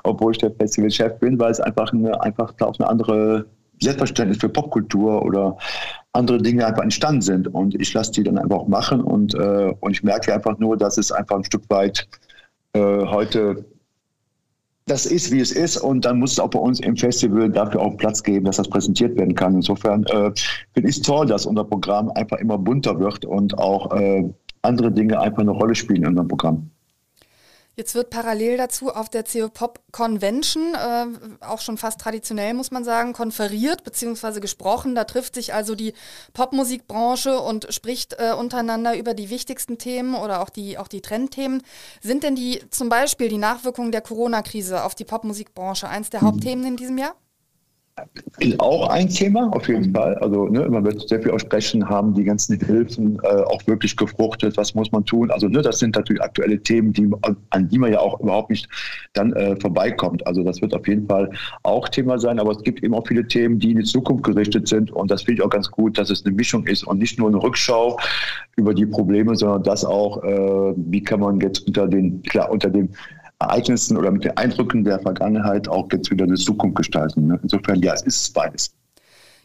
obwohl 0.02 0.32
ich 0.32 0.38
der 0.38 0.50
Festivalchef 0.50 1.20
bin, 1.20 1.38
weil 1.38 1.52
es 1.52 1.60
einfach 1.60 1.92
eine, 1.92 2.20
einfach 2.20 2.52
auch 2.60 2.76
eine 2.80 2.88
andere 2.88 3.46
Selbstverständnis 3.80 4.38
für 4.38 4.48
Popkultur 4.48 5.22
oder 5.22 5.56
andere 6.12 6.38
Dinge 6.38 6.66
einfach 6.66 6.82
entstanden 6.82 7.22
sind. 7.22 7.46
Und 7.46 7.80
ich 7.80 7.94
lasse 7.94 8.10
die 8.10 8.24
dann 8.24 8.36
einfach 8.36 8.56
auch 8.56 8.68
machen 8.68 9.00
und, 9.00 9.34
äh, 9.34 9.72
und 9.78 9.92
ich 9.92 10.02
merke 10.02 10.34
einfach 10.34 10.58
nur, 10.58 10.76
dass 10.76 10.98
es 10.98 11.12
einfach 11.12 11.36
ein 11.36 11.44
Stück 11.44 11.62
weit 11.68 12.08
äh, 12.72 12.80
heute 12.80 13.64
das 14.86 15.06
ist, 15.06 15.30
wie 15.30 15.40
es 15.40 15.52
ist 15.52 15.76
und 15.76 16.04
dann 16.04 16.18
muss 16.18 16.32
es 16.32 16.40
auch 16.40 16.50
bei 16.50 16.58
uns 16.58 16.80
im 16.80 16.96
Festival 16.96 17.50
dafür 17.50 17.80
auch 17.82 17.96
Platz 17.96 18.22
geben, 18.22 18.46
dass 18.46 18.56
das 18.56 18.68
präsentiert 18.68 19.16
werden 19.16 19.34
kann. 19.34 19.54
Insofern 19.54 20.04
äh, 20.04 20.32
finde 20.74 20.88
ich 20.88 20.96
es 20.96 21.02
toll, 21.02 21.26
dass 21.26 21.46
unser 21.46 21.64
Programm 21.64 22.10
einfach 22.10 22.38
immer 22.38 22.58
bunter 22.58 22.98
wird 22.98 23.24
und 23.24 23.56
auch 23.58 23.94
äh, 23.96 24.28
andere 24.62 24.90
Dinge 24.90 25.20
einfach 25.20 25.42
eine 25.42 25.52
Rolle 25.52 25.74
spielen 25.74 26.02
in 26.02 26.08
unserem 26.08 26.28
Programm. 26.28 26.71
Jetzt 27.74 27.94
wird 27.94 28.10
parallel 28.10 28.58
dazu 28.58 28.90
auf 28.90 29.08
der 29.08 29.24
CO-Pop 29.24 29.80
Convention, 29.92 30.74
äh, 30.74 31.06
auch 31.44 31.60
schon 31.60 31.78
fast 31.78 32.00
traditionell 32.00 32.52
muss 32.52 32.70
man 32.70 32.84
sagen, 32.84 33.14
konferiert 33.14 33.82
bzw. 33.82 34.40
gesprochen. 34.40 34.94
Da 34.94 35.04
trifft 35.04 35.34
sich 35.36 35.54
also 35.54 35.74
die 35.74 35.94
Popmusikbranche 36.34 37.40
und 37.40 37.72
spricht 37.72 38.16
äh, 38.18 38.32
untereinander 38.32 38.96
über 38.96 39.14
die 39.14 39.30
wichtigsten 39.30 39.78
Themen 39.78 40.14
oder 40.14 40.42
auch 40.42 40.50
die, 40.50 40.76
auch 40.76 40.88
die 40.88 41.00
Trendthemen. 41.00 41.62
Sind 42.02 42.24
denn 42.24 42.34
die 42.34 42.62
zum 42.70 42.90
Beispiel 42.90 43.28
die 43.28 43.38
Nachwirkungen 43.38 43.90
der 43.90 44.02
Corona-Krise 44.02 44.84
auf 44.84 44.94
die 44.94 45.04
Popmusikbranche 45.04 45.88
eins 45.88 46.10
der 46.10 46.22
mhm. 46.22 46.26
Hauptthemen 46.26 46.66
in 46.66 46.76
diesem 46.76 46.98
Jahr? 46.98 47.14
Ist 48.38 48.60
auch 48.60 48.88
ein 48.88 49.08
Thema, 49.08 49.50
auf 49.54 49.68
jeden 49.68 49.92
Fall. 49.94 50.16
Also 50.16 50.46
ne, 50.48 50.68
man 50.68 50.84
wird 50.84 51.08
sehr 51.08 51.20
viel 51.20 51.30
aussprechen, 51.30 51.88
haben 51.88 52.14
die 52.14 52.24
ganzen 52.24 52.58
Hilfen 52.58 53.18
äh, 53.22 53.26
auch 53.26 53.66
wirklich 53.66 53.96
gefruchtet, 53.96 54.56
was 54.56 54.74
muss 54.74 54.90
man 54.92 55.04
tun? 55.04 55.30
Also 55.30 55.48
ne, 55.48 55.62
das 55.62 55.78
sind 55.78 55.96
natürlich 55.96 56.22
aktuelle 56.22 56.62
Themen, 56.62 56.92
die, 56.92 57.10
an 57.50 57.68
die 57.68 57.78
man 57.78 57.92
ja 57.92 58.00
auch 58.00 58.20
überhaupt 58.20 58.50
nicht 58.50 58.68
dann 59.12 59.32
äh, 59.34 59.56
vorbeikommt. 59.56 60.26
Also 60.26 60.42
das 60.42 60.60
wird 60.60 60.74
auf 60.74 60.86
jeden 60.88 61.06
Fall 61.06 61.30
auch 61.62 61.88
Thema 61.88 62.18
sein, 62.18 62.38
aber 62.38 62.52
es 62.52 62.62
gibt 62.62 62.82
eben 62.82 62.94
auch 62.94 63.06
viele 63.06 63.26
Themen, 63.26 63.58
die 63.58 63.72
in 63.72 63.78
die 63.78 63.84
Zukunft 63.84 64.24
gerichtet 64.24 64.68
sind 64.68 64.90
und 64.90 65.10
das 65.10 65.22
finde 65.22 65.40
ich 65.40 65.46
auch 65.46 65.50
ganz 65.50 65.70
gut, 65.70 65.98
dass 65.98 66.10
es 66.10 66.24
eine 66.24 66.34
Mischung 66.34 66.66
ist 66.66 66.84
und 66.84 66.98
nicht 66.98 67.18
nur 67.18 67.28
eine 67.28 67.42
Rückschau 67.42 67.98
über 68.56 68.74
die 68.74 68.86
Probleme, 68.86 69.36
sondern 69.36 69.62
das 69.62 69.84
auch, 69.84 70.22
äh, 70.24 70.74
wie 70.76 71.02
kann 71.02 71.20
man 71.20 71.40
jetzt 71.40 71.66
unter 71.66 71.86
den, 71.86 72.22
klar, 72.22 72.50
unter 72.50 72.70
dem 72.70 72.90
Ereignissen 73.42 73.96
oder 73.96 74.10
mit 74.10 74.24
den 74.24 74.36
Eindrücken 74.36 74.84
der 74.84 74.98
Vergangenheit 75.00 75.68
auch 75.68 75.88
jetzt 75.92 76.10
wieder 76.10 76.24
eine 76.24 76.34
Zukunft 76.34 76.76
gestalten. 76.76 77.26
Ne? 77.26 77.38
Insofern, 77.42 77.80
ja, 77.80 77.94
es 77.94 78.02
ist 78.02 78.34
beides. 78.34 78.74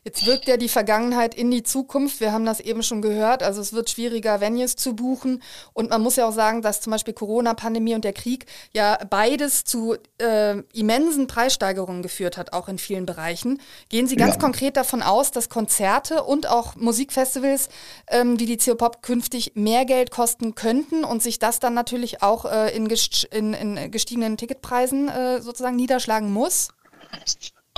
Jetzt 0.08 0.26
wirkt 0.26 0.48
ja 0.48 0.56
die 0.56 0.70
Vergangenheit 0.70 1.36
in 1.36 1.52
die 1.52 1.63
Zukunft. 1.63 2.22
Wir 2.22 2.32
haben 2.32 2.46
das 2.46 2.62
eben 2.62 2.82
schon 2.82 3.02
gehört. 3.02 3.43
Also 3.43 3.60
es 3.60 3.74
wird 3.74 3.89
schwieriger, 3.89 4.39
Venues 4.39 4.78
zu 4.78 4.96
buchen. 4.96 5.43
Und 5.74 5.89
man 5.89 6.02
muss 6.02 6.15
ja 6.15 6.26
auch 6.26 6.32
sagen, 6.32 6.62
dass 6.62 6.80
zum 6.80 6.91
Beispiel 6.91 7.13
Corona-Pandemie 7.13 7.93
und 7.93 8.06
der 8.06 8.13
Krieg 8.13 8.46
ja 8.72 8.98
beides 9.10 9.65
zu 9.65 9.98
äh, 10.17 10.60
immensen 10.72 11.28
Preissteigerungen 11.28 12.04
geführt 12.04 12.38
hat, 12.38 12.54
auch 12.54 12.70
in 12.70 12.78
vielen 12.78 13.06
Bereichen. 13.06 13.60
Gehen 13.89 14.08
Sie 14.08 14.15
ganz 14.15 14.36
ja. 14.36 14.39
konkret 14.39 14.78
davon 14.78 15.04
aus, 15.04 15.32
dass 15.32 15.50
Konzerte 15.50 16.24
und 16.24 16.48
auch 16.48 16.78
Musikfestivals 16.78 17.67
ähm, 18.10 18.39
wie 18.39 18.46
die 18.46 18.56
CO-Pop 18.56 19.02
künftig 19.02 19.56
mehr 19.56 19.84
Geld 19.84 20.10
kosten 20.10 20.56
könnten 20.56 21.04
und 21.04 21.22
sich 21.22 21.38
das 21.38 21.60
dann 21.60 21.74
natürlich 21.74 22.24
auch 22.24 22.46
äh, 22.46 22.74
in, 22.74 22.88
gest 22.88 23.26
in, 23.26 23.54
in, 23.54 23.91
gestiegenen 23.91 24.38
Ticketpreisen 24.38 25.10
äh, 25.10 25.41
sozusagen 25.41 25.76
niederschlagen 25.76 26.32
muss? 26.32 26.70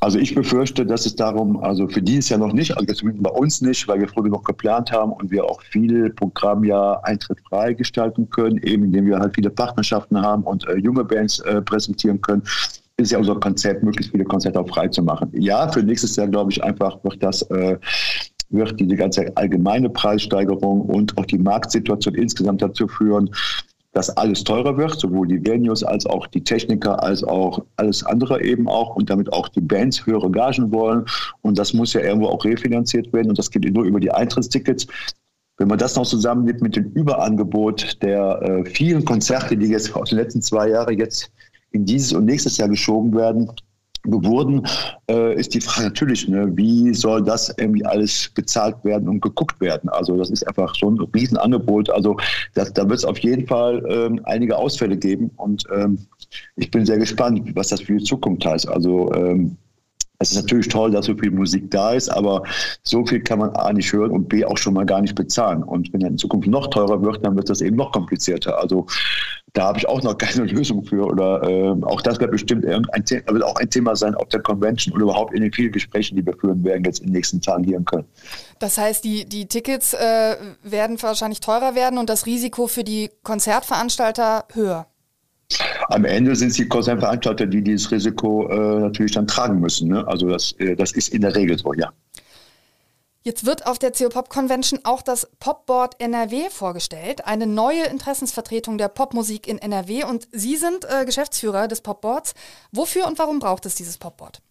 Also 0.01 0.17
ich 0.17 0.33
befürchte, 0.33 0.85
dass 0.85 1.05
es 1.05 1.15
darum, 1.15 1.61
also 1.61 1.87
für 1.87 2.01
dieses 2.01 2.29
Jahr 2.29 2.39
noch 2.39 2.53
nicht, 2.53 2.75
also 2.75 2.93
zumindest 2.93 3.23
bei 3.23 3.31
uns 3.31 3.61
nicht, 3.61 3.87
weil 3.87 3.99
wir 3.99 4.07
früher 4.07 4.29
noch 4.29 4.43
geplant 4.43 4.91
haben 4.91 5.11
und 5.11 5.29
wir 5.29 5.43
auch 5.43 5.61
viele 5.61 6.09
Programmjahr 6.11 7.05
eintrittfrei 7.05 7.73
gestalten 7.73 8.29
können, 8.29 8.57
eben 8.59 8.85
indem 8.85 9.07
wir 9.07 9.19
halt 9.19 9.35
viele 9.35 9.49
Partnerschaften 9.49 10.21
haben 10.21 10.43
und 10.43 10.67
äh, 10.67 10.77
junge 10.77 11.03
Bands 11.03 11.39
äh, 11.39 11.61
präsentieren 11.61 12.21
können 12.21 12.43
ist 12.99 13.11
ja 13.11 13.17
unser 13.17 13.35
Konzept, 13.35 13.81
möglichst 13.81 14.11
viele 14.11 14.25
Konzerte 14.25 14.59
auch 14.59 14.67
frei 14.67 14.89
zu 14.89 15.01
machen. 15.01 15.29
Ja, 15.33 15.71
für 15.71 15.81
nächstes 15.81 16.17
Jahr 16.17 16.27
glaube 16.27 16.51
ich 16.51 16.61
einfach 16.61 17.01
wird 17.03 17.23
das 17.23 17.41
äh, 17.43 17.77
wird 18.49 18.79
diese 18.79 18.95
ganze 18.95 19.35
allgemeine 19.37 19.89
Preissteigerung 19.89 20.81
und 20.81 21.17
auch 21.17 21.25
die 21.25 21.37
Marktsituation 21.37 22.15
insgesamt 22.15 22.61
dazu 22.61 22.87
führen, 22.87 23.29
dass 23.99 24.15
alles 24.15 24.45
teurer 24.45 24.77
wird, 24.77 24.97
sowohl 24.97 25.27
die 25.27 25.45
Venues 25.45 25.83
als 25.83 26.05
auch 26.05 26.25
die 26.27 26.41
Techniker, 26.41 27.03
als 27.03 27.21
auch 27.21 27.65
alles 27.75 28.01
andere 28.05 28.41
eben 28.41 28.69
auch 28.69 28.95
und 28.95 29.09
damit 29.09 29.33
auch 29.33 29.49
die 29.49 29.59
Bands 29.59 30.05
höhere 30.05 30.31
Gagen 30.31 30.71
wollen. 30.71 31.03
Und 31.41 31.59
das 31.59 31.73
muss 31.73 31.91
ja 31.91 31.99
irgendwo 31.99 32.27
auch 32.27 32.45
refinanziert 32.45 33.11
werden 33.11 33.27
und 33.27 33.37
das 33.37 33.51
geht 33.51 33.69
nur 33.73 33.83
über 33.83 33.99
die 33.99 34.09
Eintrittstickets. 34.09 34.87
Wenn 35.57 35.67
man 35.67 35.79
das 35.79 35.97
noch 35.97 36.05
zusammennimmt 36.05 36.61
mit 36.61 36.77
dem 36.77 36.85
Überangebot 36.93 38.01
der 38.01 38.41
äh, 38.41 38.63
vielen 38.63 39.03
Konzerte, 39.03 39.57
die 39.57 39.67
jetzt 39.67 39.93
aus 39.93 40.11
den 40.11 40.19
letzten 40.19 40.41
zwei 40.41 40.69
Jahren 40.69 40.97
jetzt 40.97 41.29
in 41.71 41.83
dieses 41.83 42.13
und 42.13 42.23
nächstes 42.23 42.55
Jahr 42.55 42.69
geschoben 42.69 43.13
werden, 43.13 43.51
wurden, 44.05 44.65
äh, 45.09 45.35
ist 45.35 45.53
die 45.53 45.61
Frage 45.61 45.87
natürlich, 45.87 46.27
ne, 46.27 46.49
wie 46.55 46.93
soll 46.93 47.23
das 47.23 47.53
irgendwie 47.57 47.85
alles 47.85 48.29
bezahlt 48.33 48.83
werden 48.83 49.09
und 49.09 49.21
geguckt 49.21 49.59
werden? 49.59 49.89
Also 49.89 50.17
das 50.17 50.29
ist 50.29 50.47
einfach 50.47 50.73
so 50.75 50.89
ein 50.89 50.99
Riesenangebot. 51.13 51.89
Also 51.89 52.17
das, 52.53 52.73
da 52.73 52.87
wird 52.87 52.99
es 52.99 53.05
auf 53.05 53.19
jeden 53.19 53.47
Fall 53.47 53.83
ähm, 53.89 54.21
einige 54.23 54.57
Ausfälle 54.57 54.97
geben 54.97 55.31
und 55.35 55.63
ähm, 55.75 55.99
ich 56.55 56.71
bin 56.71 56.85
sehr 56.85 56.97
gespannt, 56.97 57.55
was 57.55 57.69
das 57.69 57.81
für 57.81 57.97
die 57.97 58.03
Zukunft 58.03 58.45
heißt. 58.45 58.67
Also 58.67 59.11
ähm, 59.13 59.57
es 60.21 60.31
ist 60.31 60.35
natürlich 60.35 60.67
toll, 60.67 60.91
dass 60.91 61.05
so 61.05 61.15
viel 61.15 61.31
Musik 61.31 61.71
da 61.71 61.93
ist, 61.93 62.09
aber 62.09 62.43
so 62.83 63.05
viel 63.05 63.21
kann 63.21 63.39
man 63.39 63.51
A 63.51 63.71
nicht 63.71 63.93
hören 63.93 64.11
und 64.11 64.27
B 64.27 64.43
auch 64.43 64.57
schon 64.57 64.73
mal 64.73 64.85
gar 64.85 64.99
nicht 64.99 65.15
bezahlen. 65.15 65.63
Und 65.63 65.93
wenn 65.93 66.01
er 66.01 66.09
in 66.09 66.17
Zukunft 66.17 66.49
noch 66.49 66.67
teurer 66.67 67.01
wird, 67.01 67.25
dann 67.25 67.37
wird 67.37 67.49
das 67.49 67.61
eben 67.61 67.77
noch 67.77 67.93
komplizierter. 67.93 68.59
Also 68.59 68.85
da 69.53 69.67
habe 69.67 69.79
ich 69.79 69.87
auch 69.87 70.03
noch 70.03 70.17
keine 70.17 70.45
Lösung 70.51 70.83
für. 70.83 71.05
Oder 71.05 71.43
äh, 71.43 71.85
auch 71.85 72.01
das 72.01 72.19
wird 72.19 72.31
bestimmt 72.31 72.65
irgendein 72.65 73.05
Thema, 73.05 73.31
wird 73.31 73.43
auch 73.45 73.55
ein 73.55 73.69
Thema 73.69 73.95
sein 73.95 74.13
auf 74.13 74.27
der 74.27 74.41
Convention 74.41 74.93
oder 74.93 75.03
überhaupt 75.03 75.33
in 75.33 75.41
den 75.41 75.53
vielen 75.53 75.71
Gesprächen, 75.71 76.17
die 76.17 76.25
wir 76.25 76.33
führen 76.33 76.65
werden 76.65 76.83
jetzt 76.83 76.99
in 76.99 77.07
den 77.07 77.13
nächsten 77.13 77.39
Tagen 77.39 77.63
hier 77.63 77.77
in 77.77 77.85
Köln. 77.85 78.03
Das 78.59 78.77
heißt, 78.77 79.05
die, 79.05 79.23
die 79.23 79.47
Tickets 79.47 79.93
äh, 79.93 80.35
werden 80.63 81.01
wahrscheinlich 81.01 81.39
teurer 81.39 81.75
werden 81.75 81.97
und 81.97 82.09
das 82.09 82.25
Risiko 82.25 82.67
für 82.67 82.83
die 82.83 83.09
Konzertveranstalter 83.23 84.47
höher. 84.51 84.88
Am 85.87 86.05
Ende 86.05 86.35
sind 86.35 86.49
es 86.49 86.55
die 86.55 86.67
Konzernveranstalter, 86.67 87.47
die 87.47 87.63
dieses 87.63 87.91
Risiko 87.91 88.47
äh, 88.49 88.79
natürlich 88.81 89.13
dann 89.13 89.27
tragen 89.27 89.59
müssen. 89.59 89.89
Ne? 89.89 90.07
Also 90.07 90.29
das, 90.29 90.51
äh, 90.53 90.75
das 90.75 90.91
ist 90.91 91.09
in 91.09 91.21
der 91.21 91.35
Regel 91.35 91.57
so, 91.57 91.73
ja. 91.73 91.91
Jetzt 93.21 93.45
wird 93.45 93.67
auf 93.67 93.77
der 93.77 93.91
CO-Pop 93.91 94.29
Convention 94.29 94.79
auch 94.83 95.01
das 95.01 95.27
Popboard 95.39 95.99
NRW 95.99 96.49
vorgestellt, 96.49 97.25
eine 97.25 97.47
neue 97.47 97.83
Interessensvertretung 97.83 98.77
der 98.77 98.87
Popmusik 98.87 99.45
in 99.47 99.57
NRW. 99.57 100.05
Und 100.05 100.27
Sie 100.31 100.55
sind 100.55 100.85
äh, 100.85 101.05
Geschäftsführer 101.05 101.67
des 101.67 101.81
Popboards. 101.81 102.33
Wofür 102.71 103.07
und 103.07 103.19
warum 103.19 103.39
braucht 103.39 103.65
es 103.65 103.75
dieses 103.75 103.97
Popboard? 103.97 104.41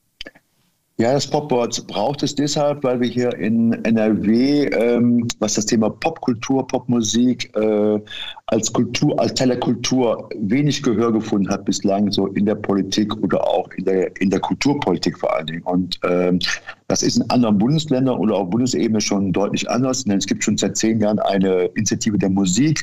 Ja, 1.01 1.13
das 1.13 1.29
Popboard 1.29 1.87
braucht 1.87 2.25
es 2.25 2.35
deshalb, 2.35 2.83
weil 2.83 3.01
wir 3.01 3.09
hier 3.09 3.33
in 3.39 3.73
NRW, 3.85 4.65
ähm, 4.65 5.29
was 5.39 5.55
das 5.55 5.67
Thema 5.67 5.91
Popkultur, 5.91 6.67
Popmusik 6.67 7.57
äh, 7.57 8.01
als 8.47 8.73
Kultur, 8.73 9.19
als 9.21 9.35
Teil 9.35 9.47
der 9.47 9.61
Kultur 9.61 10.29
wenig 10.37 10.83
Gehör 10.83 11.13
gefunden 11.13 11.49
hat 11.51 11.65
bislang 11.67 12.11
so 12.11 12.27
in 12.27 12.47
der 12.47 12.57
Politik 12.57 13.17
oder 13.23 13.47
auch 13.47 13.71
in 13.77 13.85
der, 13.85 14.21
in 14.21 14.31
der 14.31 14.41
Kulturpolitik 14.41 15.17
vor 15.17 15.37
allen 15.37 15.47
Dingen. 15.47 15.63
Und 15.63 16.01
ähm, 16.03 16.41
das 16.88 17.03
ist 17.03 17.18
in 17.18 17.31
anderen 17.31 17.59
Bundesländern 17.59 18.18
oder 18.18 18.37
auf 18.37 18.48
Bundesebene 18.48 19.01
schon 19.01 19.31
deutlich 19.33 19.68
anders. 19.70 20.05
Denn 20.05 20.16
es 20.16 20.27
gibt 20.27 20.42
schon 20.42 20.57
seit 20.57 20.77
zehn 20.77 21.01
Jahren 21.01 21.18
eine 21.18 21.66
Initiative 21.74 22.16
der 22.16 22.31
Musik 22.31 22.83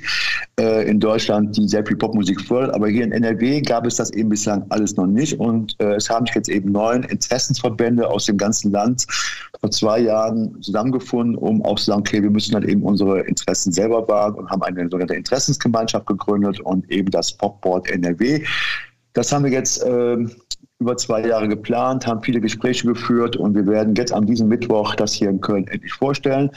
äh, 0.59 0.87
in 0.87 0.99
Deutschland, 0.99 1.57
die 1.57 1.67
sehr 1.67 1.83
viel 1.83 1.97
Popmusik 1.97 2.39
fördert. 2.39 2.75
Aber 2.75 2.87
hier 2.87 3.03
in 3.03 3.11
NRW 3.11 3.61
gab 3.61 3.87
es 3.87 3.95
das 3.95 4.11
eben 4.11 4.29
bislang 4.29 4.63
alles 4.69 4.95
noch 4.95 5.07
nicht. 5.07 5.39
Und 5.39 5.75
äh, 5.79 5.95
es 5.95 6.07
haben 6.07 6.27
sich 6.27 6.35
jetzt 6.35 6.49
eben 6.49 6.71
neun 6.71 7.01
Interessensverbände 7.03 8.07
aus 8.07 8.25
dem 8.25 8.37
ganzen 8.37 8.71
Land 8.71 9.07
vor 9.59 9.71
zwei 9.71 10.01
Jahren 10.01 10.61
zusammengefunden, 10.61 11.35
um 11.35 11.65
auch 11.65 11.79
zu 11.79 11.85
sagen, 11.85 12.01
okay, 12.01 12.21
wir 12.21 12.29
müssen 12.29 12.53
halt 12.53 12.65
eben 12.65 12.83
unsere 12.83 13.21
Interessen 13.21 13.71
selber 13.71 14.07
wahren 14.07 14.35
und 14.35 14.47
haben 14.51 14.61
eine 14.61 14.83
sogenannte 14.83 15.15
Interessensgemeinschaft 15.15 16.05
gegründet 16.05 16.59
und 16.59 16.89
eben 16.91 17.09
das 17.09 17.33
Popboard 17.33 17.89
NRW. 17.89 18.43
Das 19.13 19.31
haben 19.31 19.45
wir 19.45 19.51
jetzt 19.51 19.81
äh, 19.81 20.17
über 20.79 20.97
zwei 20.97 21.25
Jahre 21.25 21.47
geplant, 21.47 22.05
haben 22.05 22.21
viele 22.21 22.41
Gespräche 22.41 22.87
geführt 22.87 23.37
und 23.37 23.55
wir 23.55 23.65
werden 23.65 23.95
jetzt 23.95 24.11
an 24.11 24.25
diesem 24.25 24.47
Mittwoch 24.47 24.95
das 24.95 25.13
hier 25.13 25.29
in 25.29 25.39
Köln 25.39 25.67
endlich 25.67 25.93
vorstellen. 25.93 26.51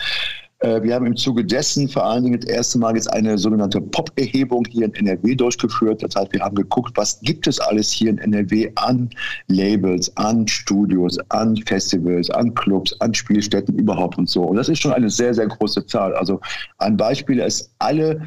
Äh, 0.61 0.83
wir 0.83 0.95
haben 0.95 1.07
im 1.07 1.17
Zuge 1.17 1.45
dessen 1.45 1.89
vor 1.89 2.05
allen 2.05 2.25
Dingen 2.25 2.41
das 2.41 2.51
erste 2.51 2.79
Mal 2.79 2.97
jetzt 2.97 3.13
eine 3.13 3.39
sogenannte 3.39 3.81
Pop-Erhebung 3.81 4.65
hier 4.69 4.87
in 4.87 4.95
NRW 4.95 5.37
durchgeführt. 5.37 6.03
Das 6.03 6.17
heißt, 6.17 6.33
wir 6.33 6.41
haben 6.41 6.57
geguckt, 6.57 6.97
was 6.97 7.21
gibt 7.21 7.47
es 7.47 7.61
alles 7.61 7.93
hier 7.93 8.11
in 8.11 8.19
NRW 8.19 8.71
an 8.75 9.09
Labels, 9.47 10.15
an 10.17 10.49
Studios, 10.49 11.17
an 11.29 11.57
Festivals, 11.59 12.29
an 12.31 12.55
Clubs, 12.55 13.01
an 13.01 13.15
Spielstätten 13.15 13.79
überhaupt 13.79 14.19
und 14.19 14.29
so. 14.29 14.43
Und 14.43 14.57
das 14.57 14.69
ist 14.69 14.81
schon 14.81 14.93
eine 14.93 15.11
sehr, 15.11 15.33
sehr 15.33 15.47
große 15.47 15.87
Zahl. 15.87 16.15
Also 16.15 16.41
ein 16.79 16.97
Beispiel 16.97 17.39
ist, 17.39 17.73
alle 17.79 18.21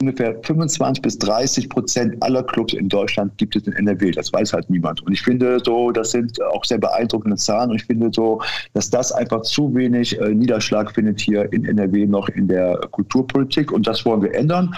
ungefähr 0.00 0.38
25 0.42 1.02
bis 1.02 1.18
30 1.18 1.68
Prozent 1.68 2.22
aller 2.22 2.42
Clubs 2.42 2.74
in 2.74 2.88
Deutschland 2.88 3.36
gibt 3.38 3.56
es 3.56 3.66
in 3.66 3.72
NRW. 3.72 4.10
Das 4.10 4.32
weiß 4.32 4.52
halt 4.52 4.68
niemand. 4.68 5.02
Und 5.02 5.12
ich 5.12 5.22
finde 5.22 5.58
so, 5.64 5.90
das 5.90 6.10
sind 6.10 6.40
auch 6.42 6.64
sehr 6.64 6.78
beeindruckende 6.78 7.36
Zahlen. 7.36 7.70
Und 7.70 7.76
ich 7.76 7.84
finde 7.84 8.10
so, 8.12 8.42
dass 8.74 8.90
das 8.90 9.12
einfach 9.12 9.42
zu 9.42 9.74
wenig 9.74 10.18
äh, 10.20 10.34
Niederschlag 10.34 10.92
findet 10.92 11.20
hier 11.20 11.50
in 11.52 11.64
NRW 11.64 12.06
noch 12.06 12.28
in 12.28 12.46
der 12.48 12.78
Kulturpolitik. 12.90 13.72
Und 13.72 13.86
das 13.86 14.04
wollen 14.04 14.22
wir 14.22 14.34
ändern. 14.34 14.74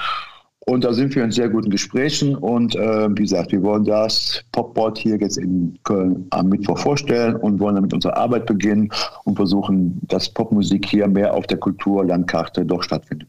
Und 0.67 0.85
da 0.85 0.93
sind 0.93 1.15
wir 1.17 1.25
in 1.25 1.33
sehr 1.33 1.49
guten 1.49 1.71
Gesprächen. 1.71 2.37
Und 2.37 2.77
äh, 2.77 3.09
wie 3.11 3.23
gesagt, 3.23 3.51
wir 3.51 3.63
wollen 3.63 3.85
das 3.85 4.45
Popboard 4.53 4.99
hier 4.99 5.17
jetzt 5.17 5.39
in 5.39 5.77
Köln 5.83 6.27
am 6.31 6.51
Mittwoch 6.51 6.79
vorstellen 6.79 7.35
und 7.37 7.59
wollen 7.59 7.75
damit 7.75 7.93
unsere 7.93 8.17
Arbeit 8.17 8.47
beginnen 8.47 8.91
und 9.25 9.35
versuchen, 9.35 9.99
dass 10.07 10.29
Popmusik 10.29 10.87
hier 10.87 11.09
mehr 11.09 11.35
auf 11.35 11.47
der 11.49 11.59
Kulturlandkarte 11.59 12.65
doch 12.65 12.83
stattfindet. 12.83 13.29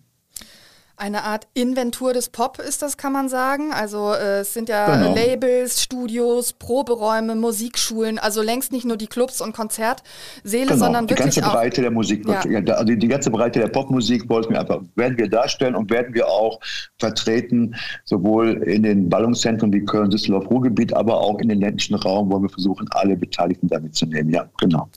Eine 0.99 1.23
Art 1.23 1.47
Inventur 1.53 2.12
des 2.12 2.27
Pop 2.27 2.59
ist 2.59 2.81
das, 2.81 2.97
kann 2.97 3.13
man 3.13 3.29
sagen. 3.29 3.71
Also 3.71 4.12
äh, 4.12 4.41
es 4.41 4.53
sind 4.53 4.67
ja 4.67 4.97
genau. 4.97 5.15
Labels, 5.15 5.81
Studios, 5.81 6.51
Proberäume, 6.51 7.35
Musikschulen, 7.35 8.19
also 8.19 8.41
längst 8.41 8.73
nicht 8.73 8.83
nur 8.83 8.97
die 8.97 9.07
Clubs 9.07 9.39
und 9.39 9.55
Konzertsäle, 9.55 10.65
genau. 10.65 10.75
sondern 10.75 11.07
die 11.07 11.12
wirklich 11.12 11.35
ganze 11.35 11.47
auch, 11.47 11.53
Breite 11.53 11.81
der 11.81 11.91
Musik, 11.91 12.27
ja. 12.27 12.41
also 12.75 12.83
die 12.83 13.07
ganze 13.07 13.31
Breite 13.31 13.59
der 13.59 13.69
Popmusik 13.69 14.29
wollten 14.29 14.51
wir 14.51 14.59
einfach, 14.59 14.81
werden 14.95 15.17
wir 15.17 15.29
darstellen 15.29 15.73
und 15.73 15.89
werden 15.89 16.13
wir 16.13 16.27
auch 16.27 16.59
vertreten, 16.97 17.75
sowohl 18.03 18.62
in 18.63 18.83
den 18.83 19.07
Ballungszentren 19.07 19.71
wie 19.71 19.85
Köln, 19.85 20.09
Düsseldorf, 20.09 20.49
Ruhrgebiet, 20.49 20.93
aber 20.93 21.21
auch 21.21 21.39
in 21.39 21.47
den 21.47 21.62
ländlichen 21.62 21.95
Raum, 21.95 22.29
wo 22.29 22.41
wir 22.41 22.49
versuchen, 22.49 22.89
alle 22.91 23.15
Beteiligten 23.15 23.69
damit 23.69 23.95
zu 23.95 24.05
nehmen. 24.05 24.31
Ja, 24.31 24.49
genau. 24.59 24.89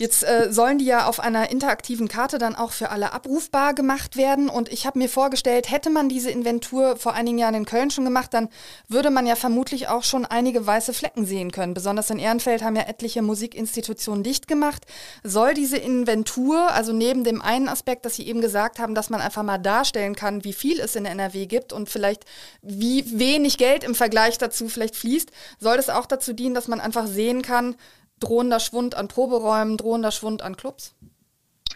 Jetzt 0.00 0.24
äh, 0.24 0.50
sollen 0.50 0.78
die 0.78 0.86
ja 0.86 1.04
auf 1.04 1.20
einer 1.20 1.50
interaktiven 1.50 2.08
Karte 2.08 2.38
dann 2.38 2.56
auch 2.56 2.72
für 2.72 2.88
alle 2.88 3.12
abrufbar 3.12 3.74
gemacht 3.74 4.16
werden. 4.16 4.48
Und 4.48 4.72
ich 4.72 4.86
habe 4.86 4.98
mir 4.98 5.10
vorgestellt, 5.10 5.70
hätte 5.70 5.90
man 5.90 6.08
diese 6.08 6.30
Inventur 6.30 6.96
vor 6.96 7.12
einigen 7.12 7.36
Jahren 7.36 7.54
in 7.54 7.66
Köln 7.66 7.90
schon 7.90 8.06
gemacht, 8.06 8.32
dann 8.32 8.48
würde 8.88 9.10
man 9.10 9.26
ja 9.26 9.36
vermutlich 9.36 9.88
auch 9.88 10.02
schon 10.02 10.24
einige 10.24 10.66
weiße 10.66 10.94
Flecken 10.94 11.26
sehen 11.26 11.52
können. 11.52 11.74
Besonders 11.74 12.08
in 12.08 12.18
Ehrenfeld 12.18 12.62
haben 12.62 12.76
ja 12.76 12.84
etliche 12.84 13.20
Musikinstitutionen 13.20 14.24
dicht 14.24 14.48
gemacht. 14.48 14.86
Soll 15.22 15.52
diese 15.52 15.76
Inventur, 15.76 16.70
also 16.70 16.94
neben 16.94 17.22
dem 17.22 17.42
einen 17.42 17.68
Aspekt, 17.68 18.06
dass 18.06 18.14
Sie 18.16 18.26
eben 18.26 18.40
gesagt 18.40 18.78
haben, 18.78 18.94
dass 18.94 19.10
man 19.10 19.20
einfach 19.20 19.42
mal 19.42 19.58
darstellen 19.58 20.16
kann, 20.16 20.44
wie 20.44 20.54
viel 20.54 20.80
es 20.80 20.96
in 20.96 21.04
NRW 21.04 21.44
gibt 21.44 21.74
und 21.74 21.90
vielleicht 21.90 22.24
wie 22.62 23.18
wenig 23.18 23.58
Geld 23.58 23.84
im 23.84 23.94
Vergleich 23.94 24.38
dazu 24.38 24.70
vielleicht 24.70 24.96
fließt, 24.96 25.30
soll 25.58 25.76
das 25.76 25.90
auch 25.90 26.06
dazu 26.06 26.32
dienen, 26.32 26.54
dass 26.54 26.68
man 26.68 26.80
einfach 26.80 27.06
sehen 27.06 27.42
kann, 27.42 27.76
drohender 28.20 28.60
Schwund 28.60 28.94
an 28.94 29.08
Proberäumen, 29.08 29.76
drohender 29.76 30.12
Schwund 30.12 30.42
an 30.42 30.56
Clubs? 30.56 30.94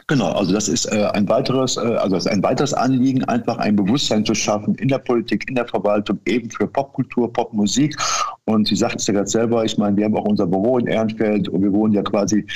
Genau, 0.07 0.33
also 0.33 0.53
das 0.53 0.69
ist 0.69 0.85
äh, 0.87 1.09
ein 1.15 1.27
weiteres, 1.29 1.79
äh, 1.79 1.81
also 1.81 2.17
ist 2.17 2.29
ein 2.29 2.43
weiteres 2.43 2.75
Anliegen, 2.75 3.25
einfach 3.25 3.57
ein 3.57 3.75
Bewusstsein 3.75 4.25
zu 4.25 4.35
schaffen 4.35 4.75
in 4.75 4.89
der 4.89 4.99
Politik, 4.99 5.49
in 5.49 5.55
der 5.55 5.67
Verwaltung, 5.67 6.19
eben 6.27 6.51
für 6.51 6.67
Popkultur, 6.67 7.33
Popmusik. 7.33 7.97
Und 8.45 8.69
Sie 8.69 8.77
sagten 8.77 8.99
es 8.99 9.07
ja 9.07 9.15
gerade 9.15 9.29
selber, 9.29 9.65
ich 9.65 9.79
meine, 9.79 9.97
wir 9.97 10.05
haben 10.05 10.17
auch 10.17 10.27
unser 10.27 10.47
Büro 10.47 10.79
in 10.79 10.89
Ehrenfeld 10.89 11.49
und 11.49 11.63
wir 11.63 11.73
wohnen 11.73 11.95
ja 11.95 12.03
quasi 12.03 12.47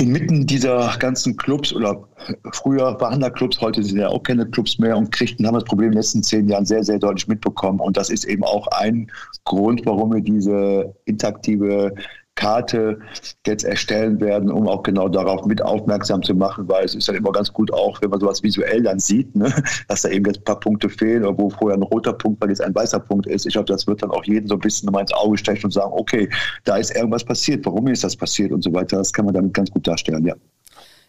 inmitten 0.00 0.46
dieser 0.46 0.96
ganzen 0.98 1.36
Clubs 1.36 1.74
oder 1.74 2.08
früher 2.52 2.98
waren 3.00 3.20
da 3.20 3.28
Clubs, 3.28 3.60
heute 3.60 3.82
sind 3.82 3.98
ja 3.98 4.08
auch 4.08 4.22
keine 4.22 4.46
Clubs 4.46 4.78
mehr 4.78 4.96
und 4.96 5.12
kriegten, 5.12 5.46
haben 5.46 5.54
das 5.54 5.64
Problem 5.64 5.88
in 5.88 5.92
den 5.92 5.98
letzten 5.98 6.22
zehn 6.22 6.48
Jahren 6.48 6.64
sehr, 6.64 6.82
sehr 6.82 6.98
deutlich 6.98 7.28
mitbekommen. 7.28 7.80
Und 7.80 7.96
das 7.96 8.08
ist 8.08 8.24
eben 8.24 8.44
auch 8.44 8.66
ein 8.68 9.10
Grund, 9.44 9.84
warum 9.84 10.14
wir 10.14 10.22
diese 10.22 10.94
interaktive 11.04 11.94
Karte 12.34 12.98
jetzt 13.46 13.64
erstellen 13.64 14.20
werden, 14.20 14.50
um 14.50 14.66
auch 14.66 14.82
genau 14.82 15.08
darauf 15.08 15.44
mit 15.44 15.60
aufmerksam 15.60 16.22
zu 16.22 16.34
machen, 16.34 16.68
weil 16.68 16.84
es 16.84 16.94
ist 16.94 17.06
dann 17.06 17.16
immer 17.16 17.32
ganz 17.32 17.52
gut 17.52 17.72
auch, 17.72 18.00
wenn 18.00 18.10
man 18.10 18.20
sowas 18.20 18.42
visuell 18.42 18.82
dann 18.82 18.98
sieht, 18.98 19.36
ne, 19.36 19.52
dass 19.88 20.02
da 20.02 20.08
eben 20.08 20.24
jetzt 20.24 20.38
ein 20.38 20.44
paar 20.44 20.60
Punkte 20.60 20.88
fehlen, 20.88 21.22
wo 21.36 21.50
vorher 21.50 21.76
ein 21.76 21.82
roter 21.82 22.14
Punkt, 22.14 22.40
weil 22.40 22.48
jetzt 22.48 22.62
ein 22.62 22.74
weißer 22.74 23.00
Punkt 23.00 23.26
ist. 23.26 23.46
Ich 23.46 23.52
glaube, 23.52 23.66
das 23.66 23.86
wird 23.86 24.02
dann 24.02 24.10
auch 24.10 24.24
jeden 24.24 24.48
so 24.48 24.54
ein 24.54 24.60
bisschen 24.60 24.86
nochmal 24.86 25.02
ins 25.02 25.12
Auge 25.12 25.36
stechen 25.36 25.66
und 25.66 25.72
sagen, 25.72 25.92
okay, 25.92 26.28
da 26.64 26.76
ist 26.76 26.94
irgendwas 26.94 27.24
passiert, 27.24 27.66
warum 27.66 27.88
ist 27.88 28.04
das 28.04 28.16
passiert 28.16 28.52
und 28.52 28.62
so 28.62 28.72
weiter. 28.72 28.96
Das 28.96 29.12
kann 29.12 29.26
man 29.26 29.34
damit 29.34 29.52
ganz 29.52 29.70
gut 29.70 29.86
darstellen, 29.86 30.24
ja. 30.24 30.34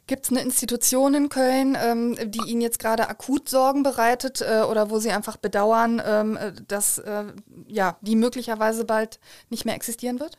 Gibt 0.07 0.25
es 0.25 0.31
eine 0.31 0.41
Institution 0.41 1.13
in 1.13 1.29
Köln, 1.29 1.77
ähm, 1.81 2.17
die 2.25 2.49
Ihnen 2.49 2.59
jetzt 2.59 2.79
gerade 2.79 3.07
akut 3.07 3.47
Sorgen 3.47 3.83
bereitet 3.83 4.41
äh, 4.41 4.63
oder 4.63 4.89
wo 4.89 4.99
Sie 4.99 5.11
einfach 5.11 5.37
bedauern, 5.37 6.01
ähm, 6.05 6.35
äh, 6.35 6.51
dass 6.67 6.97
äh, 6.97 7.25
ja, 7.67 7.97
die 8.01 8.15
möglicherweise 8.15 8.83
bald 8.83 9.19
nicht 9.49 9.63
mehr 9.63 9.75
existieren 9.75 10.19
wird? 10.19 10.37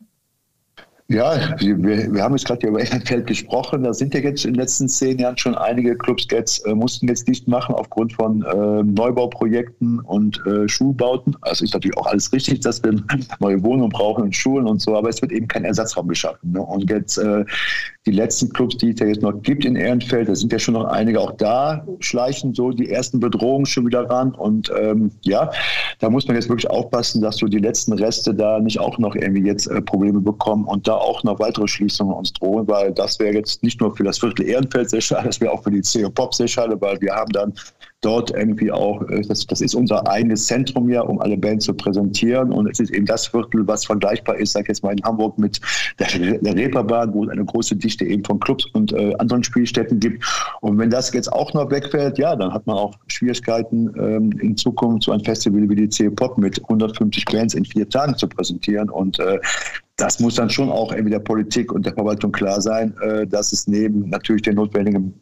Ja, 1.12 1.54
wir, 1.58 2.14
wir 2.14 2.22
haben 2.22 2.34
jetzt 2.34 2.46
gerade 2.46 2.66
über 2.66 2.80
Ehrenfeld 2.80 3.26
gesprochen. 3.26 3.82
Da 3.82 3.92
sind 3.92 4.14
ja 4.14 4.20
jetzt 4.20 4.46
in 4.46 4.54
den 4.54 4.60
letzten 4.60 4.88
zehn 4.88 5.18
Jahren 5.18 5.36
schon 5.36 5.54
einige 5.54 5.94
Clubs 5.94 6.26
jetzt, 6.30 6.66
äh, 6.66 6.74
mussten 6.74 7.06
jetzt 7.06 7.28
dicht 7.28 7.46
machen 7.46 7.74
aufgrund 7.74 8.14
von 8.14 8.42
äh, 8.42 8.82
Neubauprojekten 8.82 10.00
und 10.00 10.40
äh, 10.46 10.66
Schulbauten. 10.66 11.36
Also 11.42 11.64
ist 11.64 11.74
natürlich 11.74 11.98
auch 11.98 12.06
alles 12.06 12.32
richtig, 12.32 12.60
dass 12.60 12.82
wir 12.82 12.94
neue 13.40 13.62
Wohnungen 13.62 13.90
brauchen 13.90 14.24
und 14.24 14.34
Schulen 14.34 14.66
und 14.66 14.80
so, 14.80 14.96
aber 14.96 15.10
es 15.10 15.20
wird 15.20 15.32
eben 15.32 15.48
kein 15.48 15.66
Ersatzraum 15.66 16.08
geschaffen. 16.08 16.52
Ne? 16.52 16.62
Und 16.62 16.88
jetzt 16.90 17.18
äh, 17.18 17.44
die 18.06 18.12
letzten 18.12 18.48
Clubs, 18.52 18.78
die 18.78 18.90
es 18.90 19.00
ja 19.00 19.06
jetzt 19.06 19.22
noch 19.22 19.42
gibt 19.42 19.66
in 19.66 19.76
Ehrenfeld, 19.76 20.28
da 20.28 20.34
sind 20.34 20.50
ja 20.50 20.58
schon 20.58 20.74
noch 20.74 20.86
einige 20.86 21.20
auch 21.20 21.32
da, 21.32 21.86
schleichen 22.00 22.54
so 22.54 22.70
die 22.70 22.90
ersten 22.90 23.20
Bedrohungen 23.20 23.66
schon 23.66 23.86
wieder 23.86 24.08
ran. 24.08 24.34
Und 24.34 24.72
ähm, 24.80 25.10
ja, 25.22 25.50
da 25.98 26.08
muss 26.08 26.26
man 26.26 26.36
jetzt 26.36 26.48
wirklich 26.48 26.70
aufpassen, 26.70 27.20
dass 27.20 27.36
so 27.36 27.46
die 27.46 27.58
letzten 27.58 27.92
Reste 27.92 28.34
da 28.34 28.58
nicht 28.60 28.80
auch 28.80 28.98
noch 28.98 29.14
irgendwie 29.14 29.46
jetzt 29.46 29.66
äh, 29.66 29.82
Probleme 29.82 30.20
bekommen 30.20 30.64
und 30.64 30.88
da 30.88 31.01
auch 31.02 31.22
noch 31.24 31.38
weitere 31.38 31.68
Schließungen 31.68 32.14
uns 32.14 32.32
drohen, 32.32 32.66
weil 32.68 32.92
das 32.92 33.18
wäre 33.18 33.34
jetzt 33.34 33.62
nicht 33.62 33.80
nur 33.80 33.94
für 33.94 34.04
das 34.04 34.18
Viertel 34.18 34.46
Ehrenfeld 34.46 34.90
sehr 34.90 35.00
schade, 35.00 35.26
das 35.26 35.40
wäre 35.40 35.52
auch 35.52 35.62
für 35.62 35.70
die 35.70 35.82
CO 35.82 36.10
Pop 36.10 36.34
sehr 36.34 36.48
schade, 36.48 36.80
weil 36.80 37.00
wir 37.00 37.14
haben 37.14 37.32
dann 37.32 37.52
dort 38.02 38.32
irgendwie 38.32 38.70
auch, 38.70 39.00
äh, 39.08 39.22
das, 39.22 39.46
das 39.46 39.60
ist 39.60 39.74
unser 39.74 40.06
eigenes 40.08 40.46
Zentrum 40.46 40.90
ja, 40.90 41.00
um 41.00 41.20
alle 41.20 41.36
Bands 41.36 41.64
zu 41.64 41.72
präsentieren. 41.72 42.52
Und 42.52 42.68
es 42.70 42.80
ist 42.80 42.90
eben 42.90 43.06
das 43.06 43.28
Viertel, 43.28 43.66
was 43.66 43.86
vergleichbar 43.86 44.36
ist, 44.36 44.52
sag 44.52 44.62
ich 44.62 44.68
jetzt 44.68 44.82
mal 44.82 44.92
in 44.92 45.02
Hamburg 45.02 45.38
mit 45.38 45.60
der, 45.98 46.38
der 46.38 46.54
Reeperbahn, 46.54 47.14
wo 47.14 47.24
es 47.24 47.30
eine 47.30 47.44
große 47.44 47.76
Dichte 47.76 48.04
eben 48.04 48.24
von 48.24 48.38
Clubs 48.40 48.66
und 48.74 48.92
äh, 48.92 49.14
anderen 49.18 49.44
Spielstätten 49.44 50.00
gibt. 50.00 50.24
Und 50.60 50.78
wenn 50.78 50.90
das 50.90 51.12
jetzt 51.14 51.32
auch 51.32 51.54
noch 51.54 51.70
wegfällt, 51.70 52.18
ja, 52.18 52.36
dann 52.36 52.52
hat 52.52 52.66
man 52.66 52.76
auch 52.76 52.94
Schwierigkeiten, 53.06 53.92
ähm, 53.96 54.32
in 54.40 54.56
Zukunft 54.56 55.04
so 55.04 55.12
ein 55.12 55.20
Festival 55.20 55.68
wie 55.68 55.76
die 55.76 55.88
C 55.88 56.10
Pop 56.10 56.36
mit 56.38 56.60
150 56.60 57.24
Bands 57.26 57.54
in 57.54 57.64
vier 57.64 57.88
Tagen 57.88 58.16
zu 58.16 58.28
präsentieren. 58.28 58.90
Und 58.90 59.18
äh, 59.20 59.38
das 59.96 60.18
muss 60.18 60.34
dann 60.34 60.50
schon 60.50 60.70
auch 60.70 60.90
irgendwie 60.90 61.12
der 61.12 61.20
Politik 61.20 61.72
und 61.72 61.86
der 61.86 61.94
Verwaltung 61.94 62.32
klar 62.32 62.60
sein, 62.60 62.94
äh, 63.02 63.26
dass 63.26 63.52
es 63.52 63.68
neben 63.68 64.08
natürlich 64.08 64.42
den 64.42 64.56
notwendigen 64.56 65.14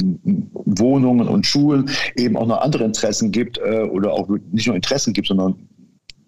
Wohnungen 0.00 1.28
und 1.28 1.46
Schulen 1.46 1.90
eben 2.16 2.36
auch 2.36 2.46
noch 2.46 2.60
andere 2.60 2.84
Interessen 2.84 3.30
gibt 3.30 3.58
äh, 3.58 3.82
oder 3.82 4.12
auch 4.12 4.28
nicht 4.50 4.66
nur 4.66 4.76
Interessen 4.76 5.12
gibt, 5.12 5.28
sondern 5.28 5.68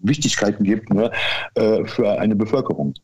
Wichtigkeiten 0.00 0.64
gibt 0.64 0.92
ne, 0.92 1.10
äh, 1.54 1.84
für 1.84 2.18
eine 2.18 2.36
Bevölkerung. 2.36 2.94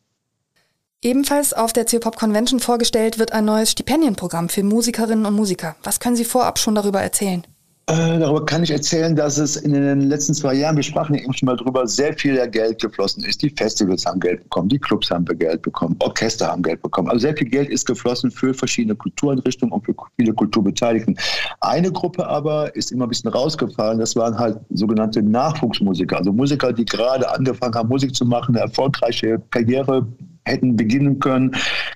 Ebenfalls 1.01 1.53
auf 1.53 1.73
der 1.73 1.85
CO-Pop 1.85 2.15
Convention 2.15 2.61
vorgestellt 2.61 3.19
wird 3.19 3.33
ein 3.33 3.43
neues 3.43 3.71
Stipendienprogramm 3.71 4.47
für 4.47 4.63
Musikerinnen 4.63 5.25
und 5.25 5.35
Musiker. 5.35 5.75
Was 5.83 5.99
können 5.99 6.15
Sie 6.15 6.23
vorab 6.23 6.59
schon 6.59 6.75
darüber 6.75 7.01
erzählen? 7.01 7.43
Äh, 7.87 8.17
darüber 8.17 8.45
kann 8.45 8.63
ich 8.63 8.71
erzählen, 8.71 9.13
dass 9.13 9.37
es 9.37 9.57
in 9.57 9.73
den 9.73 10.01
letzten 10.07 10.33
zwei 10.33 10.53
Jahren, 10.53 10.77
wir 10.77 10.83
sprachen 10.83 11.15
eben 11.15 11.33
schon 11.33 11.47
mal 11.47 11.57
drüber, 11.57 11.85
sehr 11.85 12.13
viel 12.13 12.47
Geld 12.47 12.81
geflossen 12.81 13.25
ist. 13.25 13.41
Die 13.41 13.49
Festivals 13.49 14.05
haben 14.05 14.21
Geld 14.21 14.41
bekommen, 14.43 14.69
die 14.69 14.79
Clubs 14.79 15.11
haben 15.11 15.25
Geld 15.25 15.61
bekommen, 15.63 15.97
Orchester 15.99 16.47
haben 16.47 16.63
Geld 16.63 16.81
bekommen. 16.81 17.09
Also 17.09 17.19
sehr 17.19 17.35
viel 17.35 17.49
Geld 17.49 17.69
ist 17.69 17.85
geflossen 17.85 18.31
für 18.31 18.53
verschiedene 18.53 18.95
Kultureinrichtungen 18.95 19.73
und 19.73 19.83
für 19.85 19.93
viele 20.17 20.33
Kulturbeteiligten. 20.33 21.17
Eine 21.59 21.91
Gruppe 21.91 22.25
aber 22.25 22.73
ist 22.73 22.93
immer 22.93 23.05
ein 23.05 23.09
bisschen 23.09 23.31
rausgefallen, 23.31 23.99
das 23.99 24.15
waren 24.15 24.39
halt 24.39 24.59
sogenannte 24.69 25.21
Nachwuchsmusiker, 25.21 26.19
also 26.19 26.31
Musiker, 26.31 26.71
die 26.71 26.85
gerade 26.85 27.29
angefangen 27.29 27.75
haben, 27.75 27.89
Musik 27.89 28.15
zu 28.15 28.25
machen, 28.25 28.55
eine 28.55 28.63
erfolgreiche 28.63 29.41
Karriere 29.49 30.07
hätten 30.45 30.75
beginnen 30.75 31.19
können, 31.19 31.51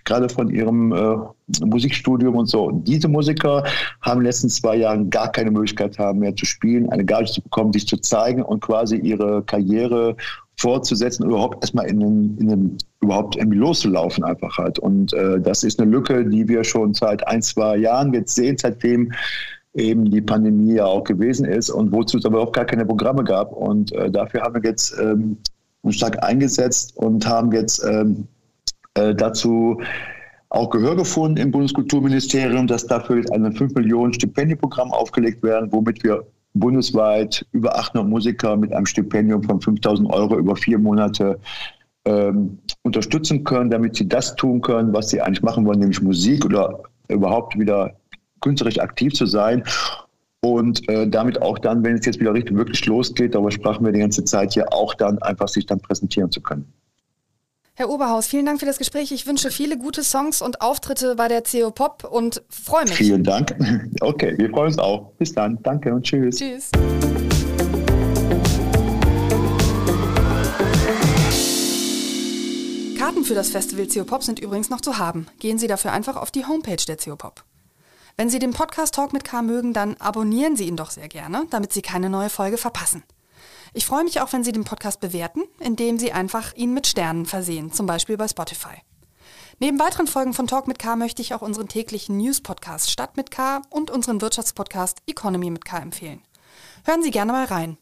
gerade 0.05 0.29
von 0.29 0.49
ihrem 0.49 0.91
äh, 0.91 1.65
Musikstudium 1.65 2.35
und 2.35 2.47
so. 2.47 2.65
Und 2.65 2.87
diese 2.87 3.07
Musiker 3.07 3.63
haben 4.01 4.19
in 4.19 4.23
den 4.23 4.25
letzten 4.25 4.49
zwei 4.49 4.77
Jahren 4.77 5.09
gar 5.09 5.31
keine 5.31 5.51
Möglichkeit 5.51 5.97
haben 5.99 6.19
mehr 6.19 6.35
zu 6.35 6.45
spielen, 6.45 6.89
eine 6.89 7.05
Gage 7.05 7.31
zu 7.31 7.41
bekommen, 7.41 7.73
sich 7.73 7.87
zu 7.87 7.97
zeigen 7.97 8.41
und 8.41 8.61
quasi 8.61 8.97
ihre 8.97 9.43
Karriere 9.43 10.15
fortzusetzen 10.59 11.25
überhaupt 11.25 11.63
erstmal 11.63 11.87
in 11.87 11.99
den, 11.99 12.37
in 12.39 12.47
den 12.47 12.77
überhaupt 13.01 13.35
irgendwie 13.35 13.59
loszulaufen 13.59 14.23
einfach 14.23 14.57
halt. 14.57 14.79
Und 14.79 15.13
äh, 15.13 15.39
das 15.39 15.63
ist 15.63 15.79
eine 15.79 15.91
Lücke, 15.91 16.25
die 16.25 16.47
wir 16.47 16.63
schon 16.63 16.93
seit 16.93 17.25
ein, 17.27 17.41
zwei 17.41 17.77
Jahren 17.77 18.13
jetzt 18.13 18.35
sehen, 18.35 18.57
seitdem 18.57 19.11
eben 19.75 20.09
die 20.09 20.21
Pandemie 20.21 20.73
ja 20.73 20.85
auch 20.85 21.03
gewesen 21.03 21.45
ist 21.45 21.69
und 21.69 21.91
wozu 21.91 22.17
es 22.17 22.25
aber 22.25 22.41
auch 22.41 22.51
gar 22.51 22.65
keine 22.65 22.85
Programme 22.85 23.23
gab. 23.23 23.53
Und 23.53 23.91
äh, 23.93 24.09
dafür 24.09 24.41
haben 24.41 24.55
wir 24.55 24.69
jetzt 24.69 24.97
ähm, 24.99 25.37
stark 25.89 26.23
eingesetzt 26.23 26.97
und 26.97 27.25
haben 27.27 27.51
jetzt 27.51 27.83
ähm, 27.85 28.27
äh, 28.97 29.15
dazu 29.15 29.79
auch 30.49 30.69
Gehör 30.69 30.95
gefunden 30.95 31.37
im 31.37 31.51
Bundeskulturministerium, 31.51 32.67
dass 32.67 32.87
dafür 32.87 33.23
ein 33.31 33.51
5 33.51 33.75
Millionen 33.75 34.13
Stipendienprogramm 34.13 34.91
aufgelegt 34.91 35.43
werden, 35.43 35.71
womit 35.71 36.03
wir 36.03 36.25
bundesweit 36.53 37.45
über 37.51 37.77
800 37.77 38.07
Musiker 38.07 38.55
mit 38.55 38.73
einem 38.73 38.85
Stipendium 38.85 39.43
von 39.43 39.61
5000 39.61 40.09
Euro 40.11 40.37
über 40.37 40.55
vier 40.55 40.79
Monate 40.79 41.39
ähm, 42.05 42.59
unterstützen 42.83 43.43
können, 43.43 43.69
damit 43.69 43.95
sie 43.95 44.07
das 44.07 44.35
tun 44.35 44.61
können, 44.61 44.93
was 44.93 45.09
sie 45.09 45.21
eigentlich 45.21 45.43
machen 45.43 45.65
wollen, 45.65 45.79
nämlich 45.79 46.01
Musik 46.01 46.45
oder 46.45 46.81
überhaupt 47.09 47.59
wieder 47.59 47.95
künstlerisch 48.41 48.79
aktiv 48.79 49.13
zu 49.13 49.25
sein. 49.25 49.63
Und 50.41 50.87
äh, 50.87 51.07
damit 51.07 51.41
auch 51.41 51.59
dann, 51.59 51.83
wenn 51.83 51.95
es 51.95 52.05
jetzt 52.05 52.19
wieder 52.19 52.33
richtig 52.33 52.55
wirklich 52.55 52.85
losgeht, 52.85 53.35
darüber 53.35 53.51
sprachen 53.51 53.85
wir 53.85 53.91
die 53.91 53.99
ganze 53.99 54.23
Zeit 54.23 54.53
hier, 54.53 54.71
auch 54.71 54.93
dann 54.93 55.17
einfach 55.19 55.47
sich 55.47 55.65
dann 55.65 55.79
präsentieren 55.79 56.31
zu 56.31 56.41
können. 56.41 56.71
Herr 57.79 57.91
Oberhaus, 57.91 58.25
vielen 58.25 58.47
Dank 58.47 58.59
für 58.59 58.65
das 58.65 58.79
Gespräch. 58.79 59.11
Ich 59.11 59.27
wünsche 59.27 59.51
viele 59.51 59.77
gute 59.77 60.03
Songs 60.03 60.41
und 60.41 60.61
Auftritte 60.61 61.13
bei 61.13 61.27
der 61.27 61.43
CO 61.43 61.69
Pop 61.69 62.03
und 62.05 62.41
freue 62.49 62.85
mich. 62.85 62.95
Vielen 62.95 63.23
Dank. 63.23 63.55
Okay, 64.01 64.33
wir 64.35 64.49
freuen 64.49 64.65
uns 64.65 64.79
auch. 64.79 65.11
Bis 65.19 65.31
dann. 65.33 65.61
Danke 65.61 65.93
und 65.93 66.01
tschüss. 66.01 66.37
Tschüss. 66.37 66.71
Karten 72.97 73.23
für 73.23 73.35
das 73.35 73.49
Festival 73.49 73.85
CO 73.85 74.05
Pop 74.05 74.23
sind 74.23 74.39
übrigens 74.39 74.71
noch 74.71 74.81
zu 74.81 74.97
haben. 74.97 75.27
Gehen 75.37 75.59
Sie 75.59 75.67
dafür 75.67 75.91
einfach 75.93 76.15
auf 76.15 76.31
die 76.31 76.47
Homepage 76.47 76.83
der 76.87 76.97
CO 76.97 77.15
Pop. 77.15 77.43
Wenn 78.15 78.31
Sie 78.31 78.39
den 78.39 78.53
Podcast 78.53 78.95
Talk 78.95 79.13
mit 79.13 79.23
K 79.23 79.43
mögen, 79.43 79.73
dann 79.73 79.97
abonnieren 79.99 80.55
Sie 80.55 80.65
ihn 80.65 80.77
doch 80.77 80.89
sehr 80.89 81.09
gerne, 81.09 81.45
damit 81.51 81.73
Sie 81.73 81.83
keine 81.83 82.09
neue 82.09 82.31
Folge 82.31 82.57
verpassen. 82.57 83.03
Ich 83.73 83.85
freue 83.85 84.03
mich 84.03 84.21
auch, 84.21 84.33
wenn 84.33 84.43
Sie 84.43 84.51
den 84.51 84.63
Podcast 84.63 84.99
bewerten, 84.99 85.43
indem 85.59 85.99
Sie 85.99 86.11
einfach 86.11 86.53
ihn 86.55 86.73
mit 86.73 86.87
Sternen 86.87 87.25
versehen, 87.25 87.71
zum 87.71 87.85
Beispiel 87.85 88.17
bei 88.17 88.27
Spotify. 88.27 88.81
Neben 89.59 89.79
weiteren 89.79 90.07
Folgen 90.07 90.33
von 90.33 90.47
Talk 90.47 90.67
mit 90.67 90.77
K 90.77 90.95
möchte 90.95 91.21
ich 91.21 91.33
auch 91.33 91.41
unseren 91.41 91.67
täglichen 91.67 92.17
News-Podcast 92.17 92.91
Stadt 92.91 93.17
mit 93.17 93.31
K 93.31 93.61
und 93.69 93.89
unseren 93.89 94.21
Wirtschaftspodcast 94.21 94.99
Economy 95.07 95.49
mit 95.49 95.65
K 95.65 95.79
empfehlen. 95.79 96.21
Hören 96.85 97.01
Sie 97.01 97.11
gerne 97.11 97.31
mal 97.31 97.45
rein. 97.45 97.77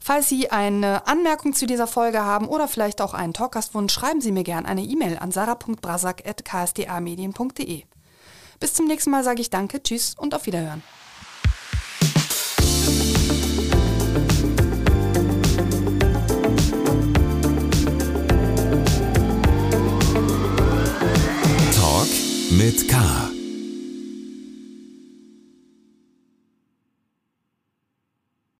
Falls 0.00 0.28
Sie 0.28 0.50
eine 0.50 1.06
Anmerkung 1.06 1.54
zu 1.54 1.66
dieser 1.66 1.86
Folge 1.86 2.24
haben 2.24 2.48
oder 2.48 2.66
vielleicht 2.68 3.00
auch 3.00 3.14
einen 3.14 3.34
Talkgastwunsch, 3.34 3.92
schreiben 3.92 4.20
Sie 4.20 4.32
mir 4.32 4.44
gerne 4.44 4.66
eine 4.66 4.82
E-Mail 4.82 5.18
an 5.18 5.32
sarah.brasak.ksdamedien.de. 5.32 7.84
Bis 8.58 8.74
zum 8.74 8.86
nächsten 8.86 9.10
Mal 9.10 9.24
sage 9.24 9.40
ich 9.40 9.50
Danke, 9.50 9.82
Tschüss 9.82 10.14
und 10.16 10.34
auf 10.34 10.46
Wiederhören. 10.46 10.82
mit 22.50 22.88
K. 22.88 23.35